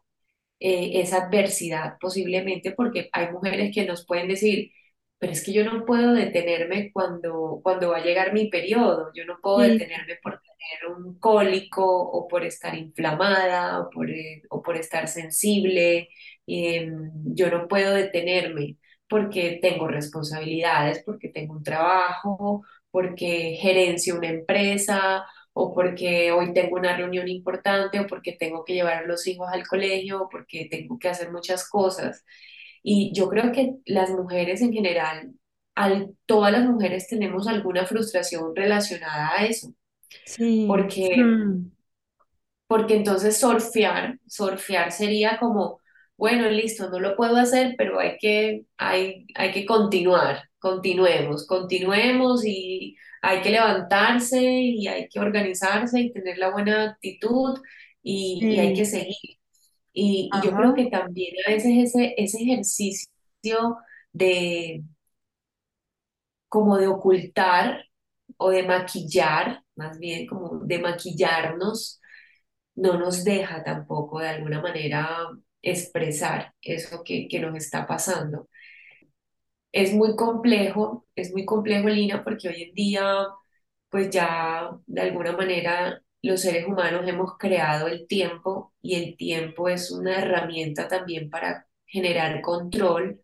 [0.59, 4.71] eh, esa adversidad posiblemente porque hay mujeres que nos pueden decir,
[5.17, 9.25] pero es que yo no puedo detenerme cuando, cuando va a llegar mi periodo, yo
[9.25, 14.43] no puedo Sí, detenerme por tener un cólico o por estar inflamada o por, eh,
[14.49, 16.09] o por estar sensible,
[16.47, 18.77] em, yo no puedo detenerme.
[19.07, 22.63] porque tengo responsabilidades, porque tengo un trabajo,
[22.95, 28.73] porque gerencio una empresa o porque hoy tengo una reunión importante o porque tengo que
[28.75, 32.23] llevar a los hijos al colegio o porque tengo que hacer muchas cosas.
[32.83, 35.33] Y yo creo que las mujeres en general,
[35.75, 39.73] al, todas las mujeres tenemos alguna frustración relacionada a eso,
[40.25, 40.65] Sí.
[40.65, 41.71] porque Mm.
[42.67, 45.81] porque entonces surfear, surfear sería como,
[46.17, 52.43] bueno, listo, no lo puedo hacer, pero hay que, hay, hay que continuar, continuemos, continuemos
[52.45, 57.59] y hay que levantarse y hay que organizarse y tener la buena actitud
[58.01, 59.15] y, y hay que seguir.
[59.93, 63.77] Y, y yo creo que también a veces ese, ese ejercicio
[64.13, 64.83] de
[66.49, 67.85] como de ocultar
[68.37, 72.01] o de maquillar, más bien como de maquillarnos
[72.75, 75.29] no nos deja tampoco de alguna manera
[75.61, 78.49] expresar eso que, que nos está pasando.
[79.75, 83.27] Es muy complejo, es muy complejo, Lina, porque hoy en día,
[83.89, 89.69] pues ya de alguna manera los seres humanos hemos creado el tiempo y el tiempo
[89.69, 93.21] es una herramienta también para generar control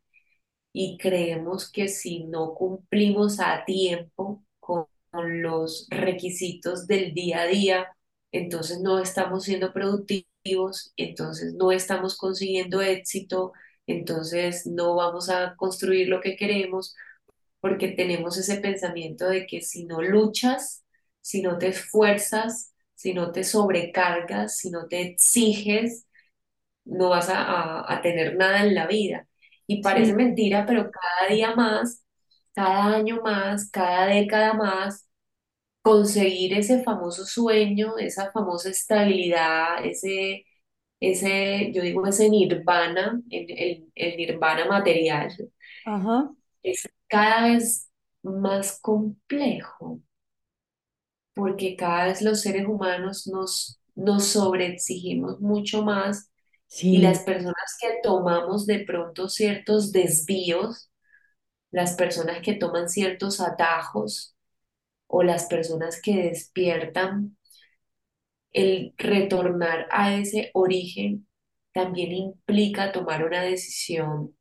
[0.73, 7.87] y creemos que si no cumplimos a tiempo con, los requisitos del día a día,
[8.31, 13.53] entonces no estamos siendo productivos, entonces no estamos consiguiendo éxito,
[13.91, 16.95] entonces no vamos a construir lo que queremos
[17.59, 20.83] porque tenemos ese pensamiento de que si no luchas,
[21.21, 26.07] si no te esfuerzas, si no te sobrecargas, si no te exiges,
[26.85, 29.27] no vas a, a- a tener nada en la vida.
[29.67, 30.15] Y parece Sí.
[30.15, 32.03] mentira, pero cada día más,
[32.53, 35.07] cada año más, cada década más,
[35.81, 40.45] conseguir ese famoso sueño, esa famosa estabilidad, ese,
[41.01, 45.31] ese, yo digo, ese nirvana, el, el, el nirvana material,
[45.85, 46.33] Ajá.
[46.63, 47.89] es cada vez
[48.23, 50.01] más complejo,
[51.33, 56.29] porque cada vez los seres humanos nos, nos sobreexigimos mucho más
[56.89, 57.23] y las Sí.
[57.23, 60.91] personas que tomamos de pronto ciertos desvíos,
[61.71, 64.35] las personas que toman ciertos atajos
[65.07, 67.37] o las personas que despiertan,
[68.53, 71.27] el retornar a ese origen
[71.73, 74.35] también implica tomar una decisión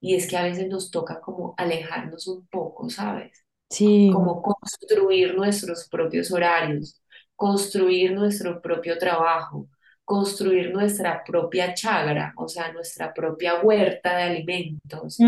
[0.00, 3.44] y es que a veces nos toca como alejarnos un poco, ¿sabes?
[3.70, 4.10] Sí.
[4.12, 7.00] Como construir nuestros propios horarios,
[7.36, 9.68] construir nuestro propio trabajo,
[10.04, 15.18] construir nuestra propia chagra, o sea, nuestra propia huerta de alimentos,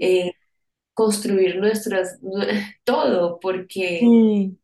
[0.00, 0.32] eh,
[0.92, 2.18] construir nuestras,
[2.84, 4.58] todo, porque, Sí.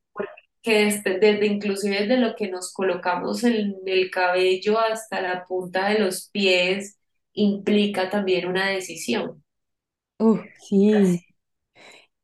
[0.63, 5.89] Porque desde, desde inclusive desde lo que nos colocamos en el cabello hasta la punta
[5.91, 6.99] de los pies,
[7.33, 9.43] implica también una decisión.
[10.21, 10.39] Uh,
[10.69, 10.91] sí.
[10.91, 11.27] Así,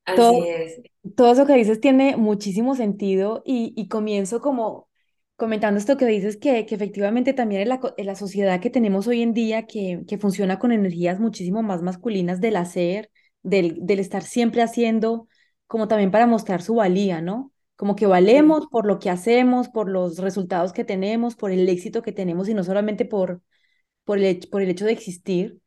[0.04, 0.80] así Todo, es.
[1.16, 4.88] todo eso que dices tiene muchísimo sentido y, y comienzo como
[5.36, 9.06] comentando esto que dices que, que efectivamente también en la, en la sociedad que tenemos
[9.06, 13.10] hoy en día que, que funciona con energías muchísimo más masculinas del hacer,
[13.42, 15.28] del, del estar siempre haciendo,
[15.66, 17.52] como también para mostrar su valía, ¿no?
[17.76, 22.02] Como que valemos por lo que hacemos, por los resultados que tenemos, por el éxito
[22.02, 23.42] que tenemos y no solamente por,
[24.04, 25.60] por el, por el hecho de existir.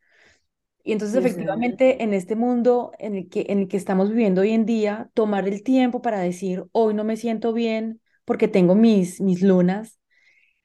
[0.84, 4.52] Y entonces efectivamente en este mundo en el que, en el que estamos viviendo hoy
[4.52, 9.22] en día, tomar el tiempo para decir, hoy no me siento bien porque tengo mis,
[9.22, 10.00] mis lunas,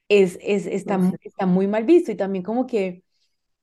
[0.09, 2.11] es, es, está, está muy mal visto.
[2.11, 3.03] Y también como que,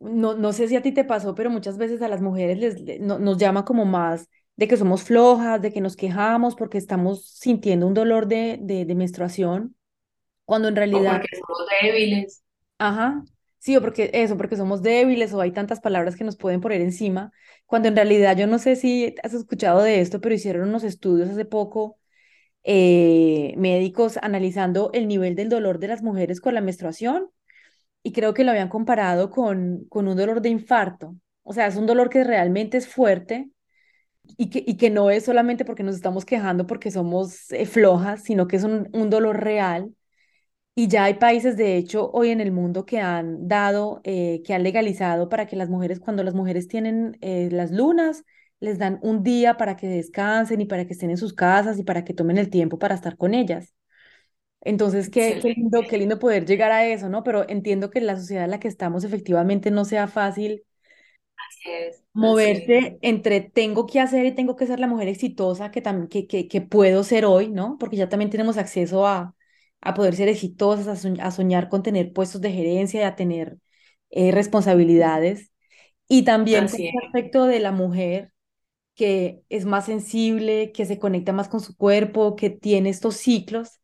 [0.01, 2.81] no, no sé si a ti te pasó, pero muchas veces a las mujeres les,
[2.83, 6.79] le- no- nos llama como más de que somos flojas, de que nos quejamos porque
[6.79, 9.77] estamos sintiendo un dolor de, de, de menstruación,
[10.47, 12.43] cuando en O realidad porque somos débiles.
[12.79, 13.25] Ajá,
[13.59, 16.81] sí, o porque eso, porque somos débiles o hay tantas palabras que nos pueden poner
[16.81, 17.33] encima,
[17.67, 21.31] cuando en realidad yo no sé si has escuchado de esto, pero hicieron unos estudios
[21.31, 21.99] hace poco,
[22.65, 27.31] eh, médicos analizando el nivel del dolor de las mujeres con la menstruación
[28.03, 31.17] y creo que lo habían comparado con, con un dolor de infarto.
[31.45, 33.51] O sea, es un dolor que realmente es fuerte
[34.39, 38.23] y que, y que no es solamente porque nos estamos quejando porque somos eh, flojas,
[38.25, 39.95] sino que es un, un dolor real
[40.75, 44.55] y ya hay países, de hecho, hoy en el mundo que han dado, eh, que
[44.55, 48.25] han legalizado para que las mujeres, cuando las mujeres tienen eh, las lunas,
[48.61, 51.85] les dan un día para que descansen y para que estén en sus casas y
[51.85, 53.75] para que tomen el tiempo para estar con ellas.
[54.61, 55.57] Entonces, qué, qué Excelente.
[55.57, 57.25] lindo, qué lindo poder llegar a eso, ¿no?
[57.25, 60.65] Pero entiendo que la sociedad en la que estamos efectivamente no sea fácil
[61.65, 66.27] es, moverse entre tengo que hacer y tengo que ser la mujer exitosa que, que,
[66.27, 67.77] que, que puedo ser hoy, ¿no?
[67.79, 69.35] Porque ya también tenemos acceso a,
[69.81, 73.17] a poder ser exitosas, a, soñ- a soñar con tener puestos de gerencia y a
[73.17, 73.59] tener
[74.11, 75.51] eh, responsabilidades.
[76.09, 78.33] Y también con el aspecto de la mujer
[78.95, 83.81] que es más sensible, que se conecta más con su cuerpo, que tiene estos ciclos.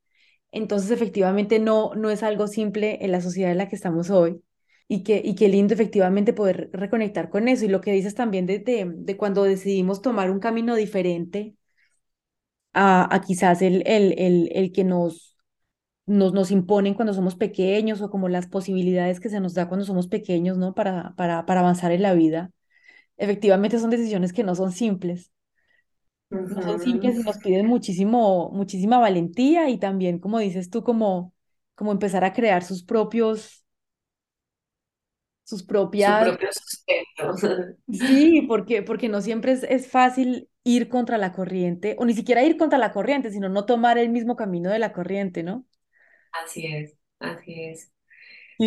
[0.53, 4.43] Entonces, efectivamente, no, no es algo simple en la sociedad en la que estamos hoy.
[4.89, 7.65] Y que, y qué lindo efectivamente poder reconectar con eso.
[7.65, 11.57] Y lo que dices también de, de, de cuando decidimos tomar un camino diferente
[12.73, 15.37] a, a quizás el, el, el, el que nos,
[16.07, 19.87] nos, nos imponen cuando somos pequeños o como las posibilidades que se nos da cuando
[19.87, 20.75] somos pequeños, ¿no?
[20.75, 22.53] Para, para, para avanzar en la vida.
[23.17, 25.33] Efectivamente son decisiones que no son simples.
[26.51, 31.35] No son simples y nos piden muchísimo, muchísima valentía y también, como dices tú, como,
[31.75, 33.65] como empezar a crear sus propios,
[35.49, 35.63] sus
[35.97, 37.77] Su propias, propio sustento.
[37.91, 42.43] sí, porque, porque no siempre es, es fácil ir contra la corriente, o ni siquiera
[42.45, 45.67] ir contra la corriente, sino no tomar el mismo camino de la corriente, ¿no?
[46.33, 47.93] Así es, así es.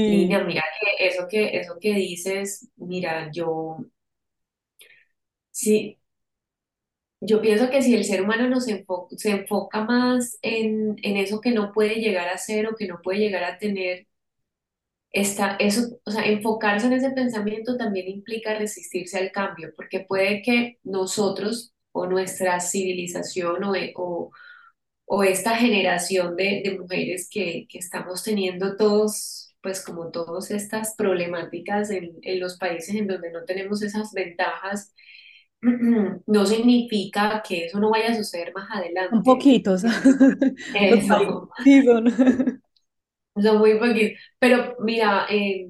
[0.06, 3.80] Lina, mira que eso que, eso que dices, mira, yo
[5.52, 6.00] sí,
[7.22, 11.40] yo pienso que si el ser humano nos enfo- se enfoca más en, en eso
[11.42, 14.08] que no puede llegar a ser o que no puede llegar a tener,
[15.12, 20.41] está, eso, o sea, enfocarse en ese pensamiento también implica resistirse al cambio, porque puede
[20.41, 24.32] que nosotros o nuestra civilización o, e- o
[25.05, 30.95] o esta generación de, de mujeres que, que estamos teniendo todos, pues como todas estas
[30.95, 34.93] problemáticas en, en los países en donde no tenemos esas ventajas,
[36.28, 39.22] no significa que eso no vaya a suceder más adelante.
[39.24, 39.84] poquitos.
[40.88, 42.05] Los países Eso, sí son.
[43.36, 44.20] Son muy poquitos.
[44.40, 45.68] Pero mira, eh,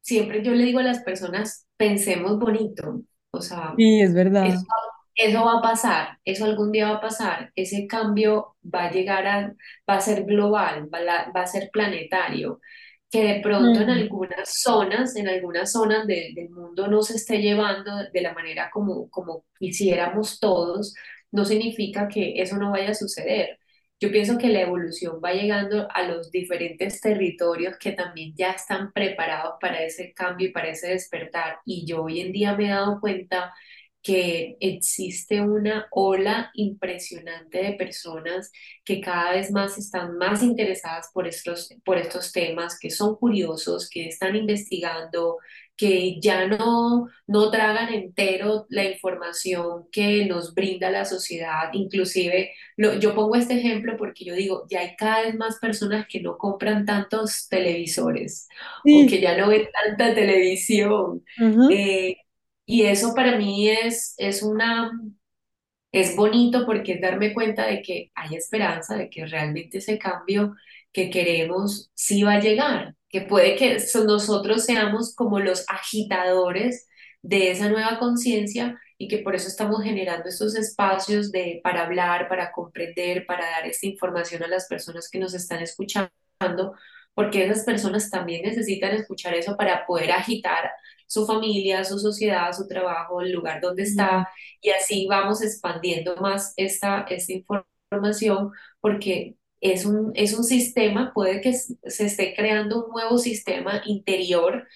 [0.00, 4.12] siempre yo le digo a las personas, pensemos bonito, o sea, Sí, es
[4.42, 4.66] Eso, verdad.
[5.16, 9.26] eso va a pasar, eso algún día va a pasar, ese cambio va a llegar
[9.26, 9.48] a,
[9.90, 12.60] va a ser global, va, la- va a ser planetario,
[13.10, 13.90] que de pronto en Mm.
[13.90, 18.70] algunas zonas, en algunas zonas de- del mundo no se esté llevando de la manera
[18.72, 20.94] como, como quisiéramos todos,
[21.32, 23.58] no significa que eso no vaya a suceder.
[23.98, 28.92] Yo pienso que la evolución va llegando a los diferentes territorios que también ya están
[28.92, 31.58] preparados para ese cambio y para ese despertar.
[31.64, 33.54] Y yo hoy en día me he dado cuenta
[34.02, 38.52] que existe una ola impresionante de personas
[38.84, 43.88] que cada vez más están más interesadas por estos, por estos temas, que son curiosos,
[43.90, 45.38] que están investigando,
[45.76, 51.70] que ya no, no tragan entero la información que nos brinda la sociedad.
[51.74, 56.06] Inclusive, lo- yo pongo este ejemplo porque yo digo, ya hay cada vez más personas
[56.08, 58.48] que no compran tantos televisores
[58.90, 61.24] o que ya no ven tanta televisión.
[61.68, 62.16] Eh,
[62.66, 64.90] y eso para mí es, es una,
[65.92, 70.54] es bonito porque es darme cuenta de que hay esperanza, de que realmente ese cambio
[70.92, 76.88] que queremos sí va a llegar, que puede que so- nosotros seamos como los agitadores
[77.22, 82.28] de esa nueva conciencia y que por eso estamos generando estos espacios de, para hablar,
[82.28, 86.10] para comprender, para dar esta información a las personas que nos están escuchando,
[87.14, 90.70] porque esas personas también necesitan escuchar eso para poder agitar
[91.06, 94.28] su familia, su sociedad, su trabajo, el lugar donde está
[94.60, 98.50] y así vamos expandiendo más esta, esta información
[98.80, 104.66] porque es un, es un sistema, puede que se esté creando un nuevo sistema interior,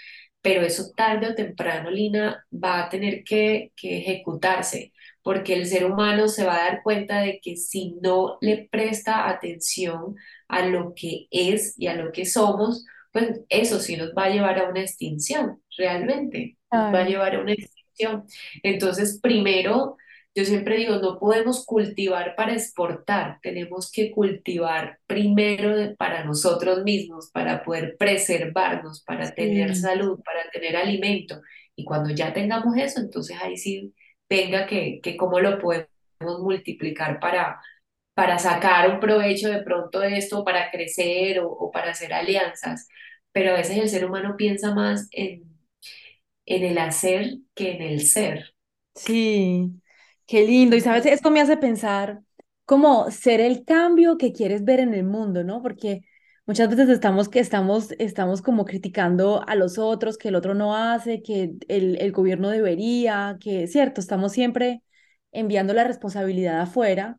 [0.42, 5.84] pero eso tarde o temprano, Lina, va a tener que, que ejecutarse, porque el ser
[5.84, 10.16] humano se va a dar cuenta de que si no le presta atención
[10.48, 14.30] a lo que es y a lo que somos, pues eso sí nos va a
[14.30, 18.24] llevar a una extinción, realmente, nos va a llevar a una extinción.
[18.62, 19.96] Entonces, primero,
[20.34, 26.84] yo siempre digo, no podemos cultivar para exportar, tenemos que cultivar primero de- para nosotros
[26.84, 29.76] mismos, para poder preservarnos, para tener Sí.
[29.76, 31.40] salud, para tener alimento.
[31.76, 33.94] Y cuando ya tengamos eso, entonces ahí sí
[34.28, 35.88] venga que, que cómo lo podemos
[36.40, 37.60] multiplicar para,
[38.14, 42.88] para sacar un provecho de pronto de esto, para crecer o, o para hacer alianzas.
[43.32, 45.44] Pero a veces el ser humano piensa más en,
[46.46, 48.54] en el hacer que en el ser.
[48.94, 49.79] Sí,
[50.30, 50.76] qué lindo.
[50.76, 52.22] Y sabes, esto me hace pensar
[52.64, 55.60] cómo ser el cambio que quieres ver en el mundo, ¿no?
[55.60, 56.02] Porque
[56.46, 60.76] muchas veces estamos que estamos, estamos como criticando a los otros, que el otro no
[60.76, 64.84] hace, que el, el gobierno debería, que cierto, estamos siempre
[65.32, 67.18] enviando la responsabilidad afuera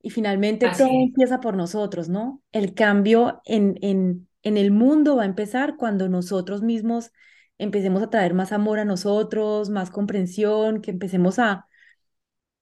[0.00, 2.40] y finalmente Así todo empieza por nosotros, ¿no?
[2.52, 7.10] El cambio en, en, en el mundo va a empezar cuando nosotros mismos
[7.58, 11.66] empecemos a traer más amor a nosotros, más comprensión, que empecemos a,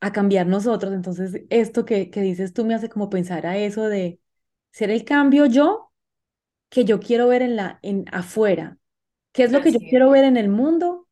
[0.02, 0.94] a cambiar nosotros.
[0.94, 4.20] Entonces, esto que, que dices tú me hace como pensar a eso de
[4.72, 5.92] ser el cambio yo
[6.70, 8.78] que yo quiero ver en la, en afuera.
[9.32, 9.88] ¿Qué es lo que yo es.
[9.88, 11.08] quiero ver en el mundo?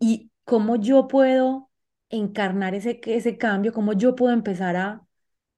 [0.00, 1.70] y cómo yo puedo
[2.10, 5.06] encarnar ese, ese cambio, cómo yo puedo empezar a,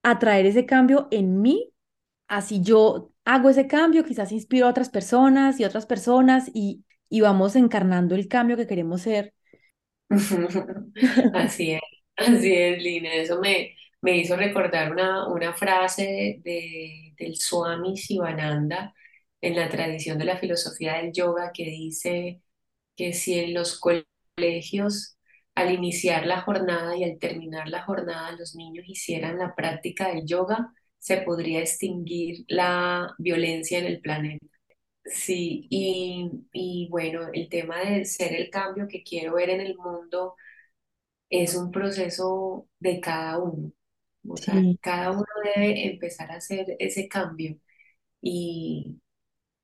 [0.03, 1.72] a traer ese cambio en mí,
[2.29, 7.20] así yo hago ese cambio, quizás inspiro a otras personas y otras personas y, y
[7.22, 9.35] vamos encarnando el cambio que queremos ser.
[11.33, 11.81] Así es,
[12.16, 13.12] así es, Lina.
[13.14, 18.94] Eso me, me hizo recordar una, una frase de, del Swami Shivananda
[19.40, 22.40] en la tradición de la filosofía del yoga que dice
[22.96, 25.16] que si en los colegios
[25.54, 30.26] al iniciar la jornada y al terminar la jornada los niños hicieran la práctica del
[30.26, 34.46] yoga, se podría extinguir la violencia en el planeta.
[35.04, 39.76] Sí, y, y bueno, el tema de ser el cambio que quiero ver en el
[39.76, 40.34] mundo
[41.31, 43.72] es un proceso de cada uno.
[44.29, 45.24] O sea, Sí, cada uno
[45.57, 47.59] debe empezar a hacer ese cambio.
[48.22, 49.01] Y,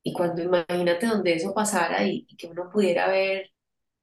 [0.05, 3.53] y cuando imagínate donde eso pasara y, y que uno pudiera ver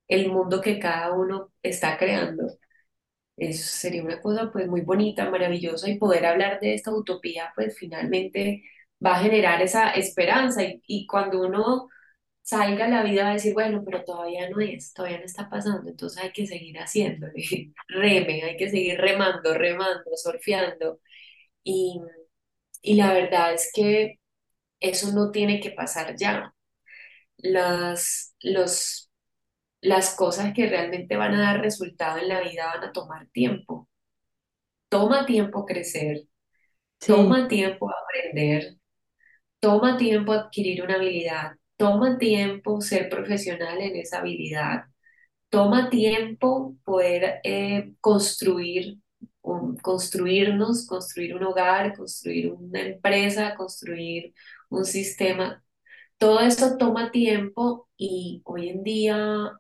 [0.08, 2.48] el mundo que cada uno está creando,
[3.38, 7.78] eso sería una cosa pues muy bonita, maravillosa y poder hablar de esta utopía pues
[7.78, 8.64] finalmente
[9.06, 11.90] va a generar esa esperanza y, y cuando uno
[12.50, 15.90] salga la vida va a decir, bueno, pero todavía no es, todavía no está pasando,
[15.90, 17.34] entonces hay que seguir haciéndole,
[17.90, 21.00] reme, hay que seguir remando, remando, surfeando
[21.64, 22.02] y,
[22.82, 24.20] y la verdad es que
[24.80, 26.54] eso no tiene que pasar ya.
[27.38, 29.12] Las, los,
[29.82, 33.90] las cosas que realmente van a dar resultado en la vida van a tomar tiempo.
[34.90, 36.24] Toma tiempo crecer,
[37.00, 38.78] sí, toma tiempo aprender,
[39.62, 44.86] toma tiempo adquirir una habilidad, toma tiempo ser profesional en esa habilidad,
[45.50, 49.00] toma tiempo poder eh, construir,
[49.82, 54.34] construirnos, construir un hogar, construir una empresa, construir
[54.70, 55.64] un sistema.
[56.18, 59.52] Todo eso toma tiempo y hoy en día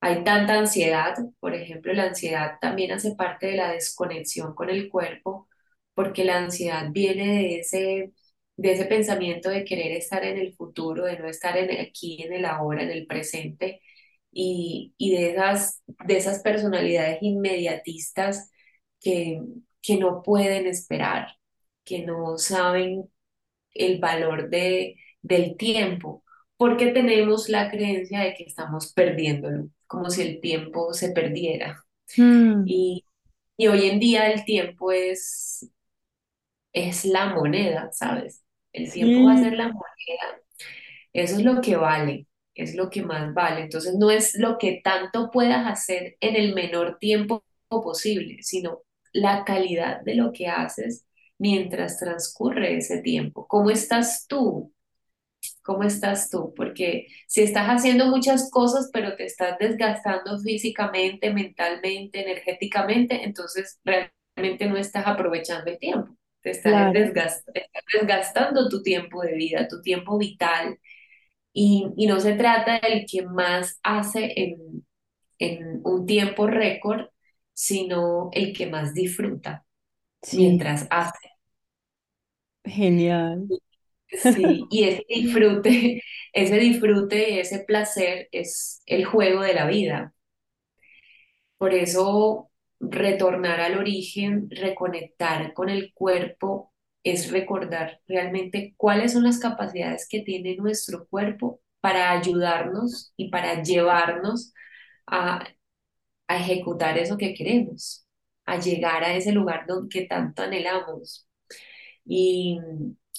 [0.00, 4.88] hay tanta ansiedad, por ejemplo, la ansiedad también hace parte de la desconexión con el
[4.90, 5.48] cuerpo,
[5.94, 8.12] porque la ansiedad viene de ese,
[8.56, 12.32] de ese pensamiento de querer estar en el futuro, de no estar en aquí, en
[12.32, 13.80] el ahora, en el presente,
[14.32, 18.50] y, y de esas, de esas personalidades inmediatistas
[19.00, 19.40] que,
[19.82, 21.28] que no pueden esperar,
[21.84, 23.10] que no saben
[23.74, 26.24] el valor de, del tiempo,
[26.56, 31.84] porque tenemos la creencia de que estamos perdiéndolo, como si el tiempo se perdiera.
[32.18, 33.06] Mm, Y,
[33.58, 35.70] y hoy en día el tiempo es,
[36.74, 38.43] es la moneda, ¿sabes?
[38.74, 40.42] El tiempo va a ser la moneda.
[41.14, 43.62] Eso es lo que vale, es lo que más vale.
[43.62, 49.44] Entonces no es lo que tanto puedas hacer en el menor tiempo posible, sino la
[49.44, 51.06] calidad de lo que haces
[51.38, 53.46] mientras transcurre ese tiempo.
[53.48, 54.72] ¿Cómo estás tú?
[55.62, 56.54] ¿Cómo estás tú?
[56.56, 64.66] Porque si estás haciendo muchas cosas, pero te estás desgastando físicamente, mentalmente, energéticamente, entonces realmente
[64.66, 66.16] no estás aprovechando el tiempo.
[66.44, 70.80] Te estás claro, desgast- estás desgastando tu tiempo de vida, tu tiempo vital.
[71.52, 74.86] Y, y no se trata del que más hace en,
[75.38, 77.08] en un tiempo récord,
[77.54, 79.66] sino el que más disfruta
[80.22, 81.30] sí, mientras hace.
[82.64, 83.50] genial.
[84.10, 90.14] Sí, y ese disfrute, ese disfrute ese placer es el juego de la vida.
[91.58, 92.50] Por eso,
[92.80, 96.72] retornar al origen, reconectar con el cuerpo,
[97.02, 103.62] es recordar realmente cuáles son las capacidades que tiene nuestro cuerpo para ayudarnos y para
[103.62, 104.54] llevarnos
[105.06, 105.46] a,
[106.28, 108.06] a ejecutar eso que queremos,
[108.46, 111.28] a llegar a ese lugar donde, tanto anhelamos.
[112.06, 112.60] Y,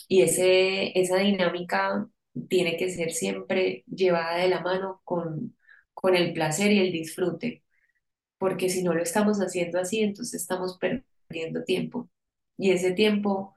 [0.10, 2.08] y ese, esa dinámica
[2.50, 5.58] tiene que ser siempre llevada de la mano con,
[5.96, 7.65] con el placer y el disfrute,
[8.38, 12.10] porque si no lo estamos haciendo así, entonces estamos perdiendo tiempo.
[12.58, 13.56] Y ese tiempo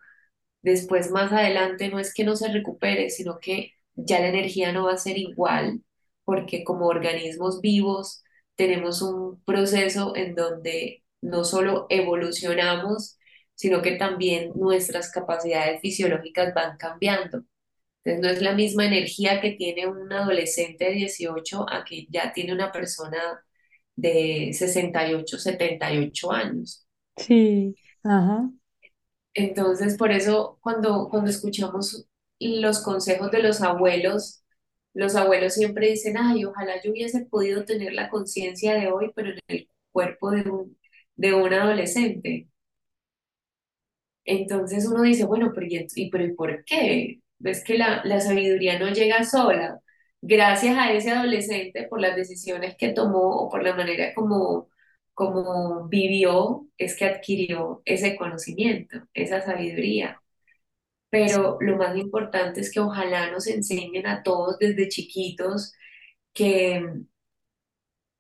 [0.63, 4.87] después, más adelante, no es que no se recupere, sino que ya la energía no
[4.87, 5.83] va a ser igual,
[6.25, 8.23] porque como organismos vivos
[8.57, 13.19] tenemos un proceso en donde no solo evolucionamos,
[13.55, 17.45] sino que también nuestras capacidades fisiológicas van cambiando.
[18.05, 22.33] Entonces, no es la misma energía que tiene un adolescente de 18 a que ya
[22.33, 23.45] tiene una persona
[23.99, 26.87] de 68, 78 años.
[27.17, 28.51] Sí, ajá,
[29.35, 32.07] Entonces, por eso cuando, cuando escuchamos
[32.41, 34.43] los consejos de los abuelos,
[34.95, 39.31] los abuelos siempre dicen, ay, ojalá yo hubiese podido tener la conciencia de hoy, pero
[39.31, 40.79] en el cuerpo de un,
[41.17, 42.49] de un adolescente.
[44.25, 47.21] Entonces uno dice, bueno, pero ¿y, pero ¿y por qué?
[47.39, 49.81] ¿Ves que la, la sabiduría no llega sola?
[50.21, 54.69] Gracias a ese adolescente por las decisiones que tomó o por la manera como,
[55.15, 60.23] como vivió, es que adquirió ese conocimiento, esa sabiduría.
[61.11, 65.73] Pero lo más importante es que ojalá nos enseñen a todos desde chiquitos
[66.35, 66.83] que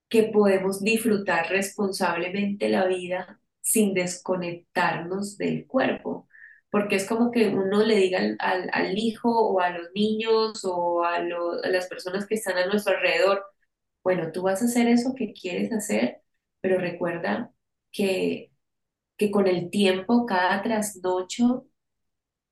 [0.08, 6.27] que podemos disfrutar responsablemente la vida sin desconectarnos del cuerpo.
[6.70, 11.02] Porque es como que uno le diga al, al- hijo o a los niños o
[11.04, 13.44] a, lo- las personas que están a nuestro alrededor,
[14.04, 16.22] bueno, tú vas a hacer eso que quieres hacer,
[16.60, 17.52] pero recuerda
[17.92, 18.52] que,
[19.18, 21.66] que con el tiempo, cada trasnocho,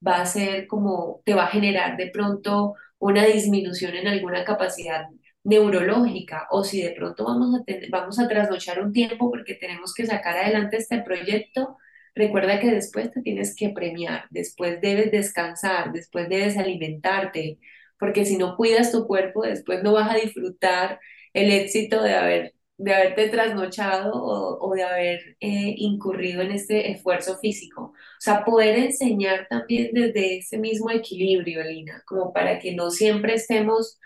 [0.06, 5.06] va a ser como, te va a generar de pronto una disminución en alguna capacidad
[5.44, 9.94] neurológica o si de pronto vamos a, ten- vamos a trasnochar un tiempo porque tenemos
[9.94, 11.76] que sacar adelante este proyecto,
[12.16, 17.58] recuerda que después te tienes que premiar, después debes descansar, después debes alimentarte,
[17.98, 20.98] porque si no cuidas tu cuerpo, después no vas a disfrutar
[21.32, 27.38] el éxito de haber de haberte trasnochado o, de haber eh, incurrido en este esfuerzo
[27.38, 27.82] físico.
[27.84, 33.34] O sea, poder enseñar también desde ese mismo equilibrio, Lina, como para que no siempre
[33.34, 33.98] estemos,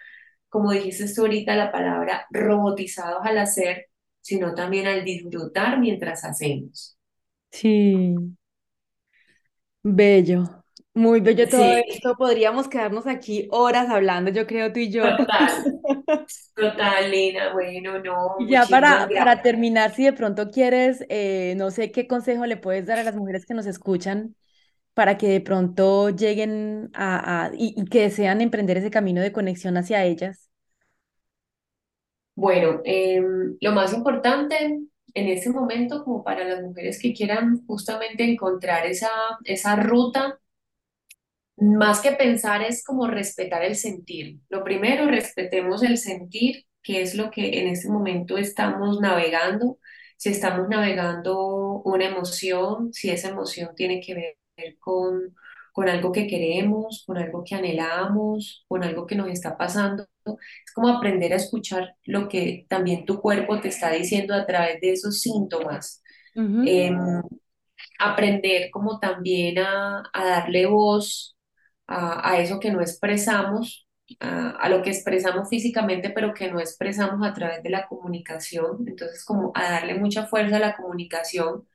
[0.48, 3.86] como dijiste tú ahorita, la palabra robotizados al hacer,
[4.20, 6.99] sino también al disfrutar mientras hacemos.
[7.52, 8.16] Sí,
[9.82, 10.62] bello,
[10.94, 12.16] muy bello todo Sí, esto.
[12.16, 15.16] Podríamos quedarnos aquí horas hablando, yo creo tú y yo.
[15.16, 15.66] total,
[16.54, 17.52] total, Lina.
[17.52, 19.42] Bueno, no, Y ya muchísimas para, para gracias.
[19.42, 23.14] terminar, si de pronto quieres, eh, no sé qué consejo le puedes dar a las
[23.16, 24.34] mujeres que nos escuchan
[24.94, 29.32] para que de pronto lleguen a, a- y, y que desean emprender ese camino de
[29.32, 30.50] conexión hacia ellas.
[32.34, 34.80] Bueno, em, lo más importante
[35.14, 39.10] en este momento, como para las mujeres que quieran justamente encontrar esa,
[39.44, 40.38] esa ruta,
[41.56, 44.38] Más que pensar es como respetar el sentir.
[44.48, 49.78] Lo primero, respetemos el sentir, que es lo que en este momento estamos navegando.
[50.16, 55.34] Si estamos navegando una emoción, si esa emoción tiene que ver con,
[55.72, 60.72] con algo que queremos, con algo que anhelamos, con algo que nos está pasando, es
[60.74, 64.92] como aprender a escuchar lo que también tu cuerpo te está diciendo a través de
[64.92, 66.02] esos síntomas.
[66.62, 66.96] Em,
[67.98, 71.36] aprender como también a, a darle voz
[71.86, 73.86] a, a eso que no expresamos,
[74.20, 78.84] a, a lo que expresamos físicamente, pero que no expresamos a través de la comunicación.
[78.86, 81.66] Entonces, como a darle mucha fuerza a la comunicación,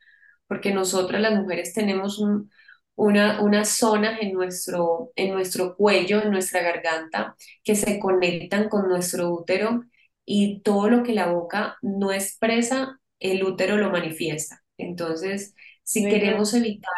[0.47, 2.51] porque nosotras las mujeres tenemos un-
[2.95, 8.87] una, unas zonas en nuestro, en nuestro cuello, en nuestra garganta, que se conectan con
[8.87, 9.83] nuestro útero
[10.25, 14.63] y todo lo que la boca no expresa, el útero lo manifiesta.
[14.77, 16.93] Entonces, si queremos evitar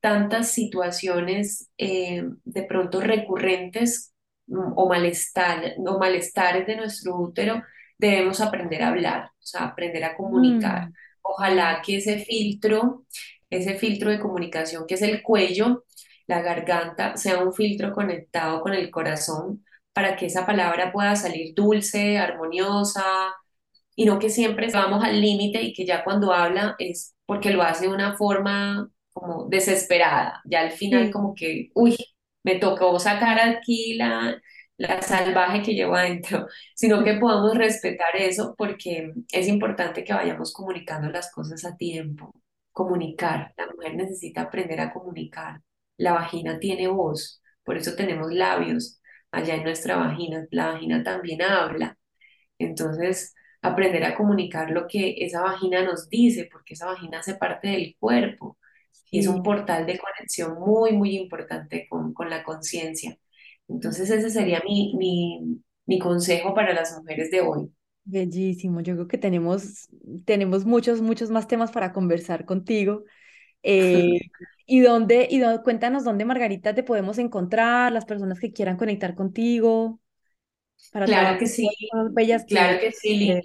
[0.00, 4.14] tantas situaciones eh, de pronto recurrentes
[4.46, 7.62] mm, o malestar, o malestares de nuestro útero,
[7.98, 10.88] debemos aprender a hablar, o sea, aprender a comunicar.
[10.88, 10.92] Mm,
[11.22, 13.04] Ojalá que ese filtro,
[13.50, 15.84] ese filtro de comunicación que es el cuello,
[16.26, 21.54] la garganta, sea un filtro conectado con el corazón para que esa palabra pueda salir
[21.54, 23.04] dulce, armoniosa,
[23.94, 27.62] y no que siempre vamos al límite y que ya cuando habla es porque lo
[27.62, 30.40] hace de una forma como desesperada.
[30.44, 31.96] Ya al final Sí, como que, uy,
[32.42, 34.40] me tocó sacar aquí la,
[34.78, 40.52] la salvaje que llevo adentro, sino que podamos respetar eso porque es importante que vayamos
[40.52, 42.32] comunicando las cosas a tiempo.
[42.72, 45.60] Comunicar, la mujer necesita aprender a comunicar.
[45.96, 49.00] La vagina tiene voz, por eso tenemos labios
[49.30, 50.46] allá en nuestra vagina.
[50.50, 51.96] La vagina también habla
[52.58, 57.68] entonces, aprender a comunicar lo que esa vagina nos dice, porque esa vagina hace parte
[57.68, 58.58] del cuerpo
[59.10, 63.16] y es un portal de conexión muy, muy importante con, con la conciencia.
[63.68, 67.72] Entonces, ese sería mi, mi, mi consejo para las mujeres de hoy.
[68.10, 68.80] Bellísimo.
[68.80, 69.88] Yo creo que tenemos,
[70.24, 73.04] tenemos muchos, muchos más temas para conversar contigo.
[73.62, 74.18] Eh,
[74.66, 80.00] ¿y dónde, y cuéntanos dónde, Margarita, te podemos encontrar, las personas que quieran conectar contigo
[80.92, 81.68] para Claro que sí,
[82.12, 83.40] bellas claro que sí, Lina.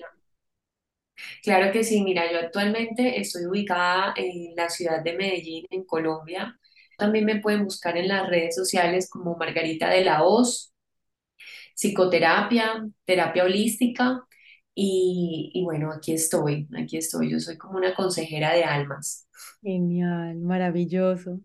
[1.43, 2.03] Claro que sí.
[2.03, 6.59] Mira, yo actualmente estoy ubicada en la ciudad de Medellín, en Colombia.
[6.97, 10.73] También me pueden buscar en las redes sociales como Margarita de la Hoz
[11.75, 14.21] psicoterapia, terapia holística
[14.75, 17.31] y, y bueno, aquí estoy, aquí estoy.
[17.31, 19.27] Yo soy como una consejera de almas.
[19.61, 21.41] Genial, maravilloso,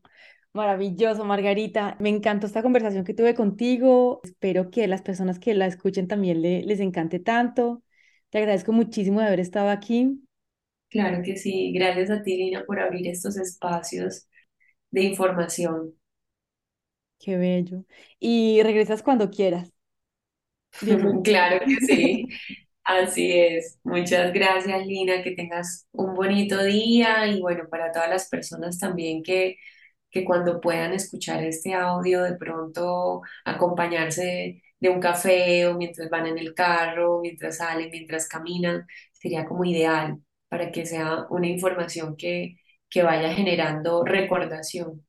[0.52, 1.96] maravilloso, Margarita.
[2.00, 4.20] Me encantó esta conversación que tuve contigo.
[4.24, 7.82] Espero que las personas que la escuchen también le- les encante tanto.
[8.30, 10.20] Te agradezco muchísimo de haber estado aquí.
[10.88, 11.72] Claro que sí.
[11.72, 14.28] Gracias a ti, Lina, por abrir estos espacios
[14.90, 15.94] de información.
[17.18, 17.84] Qué bello.
[18.18, 19.72] Y regresas cuando quieras.
[21.24, 22.28] Claro que sí,
[22.84, 23.78] así es.
[23.84, 29.22] Muchas gracias, Lina, que tengas un bonito día y bueno, para todas las personas también
[29.22, 29.56] que,
[30.10, 36.26] que cuando puedan escuchar este audio, de pronto acompañarse de un café o mientras van
[36.26, 40.18] en el carro, mientras salen, mientras caminan, sería como ideal
[40.48, 42.56] para que sea una información que,
[42.90, 45.04] que vaya generando recordación.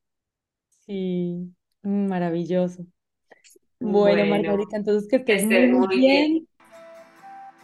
[0.85, 1.53] Sí,
[1.83, 2.85] maravilloso.
[3.79, 6.07] Bueno, Bueno, Margarita, entonces que estés muy, estés muy muy bien.
[6.07, 6.47] bien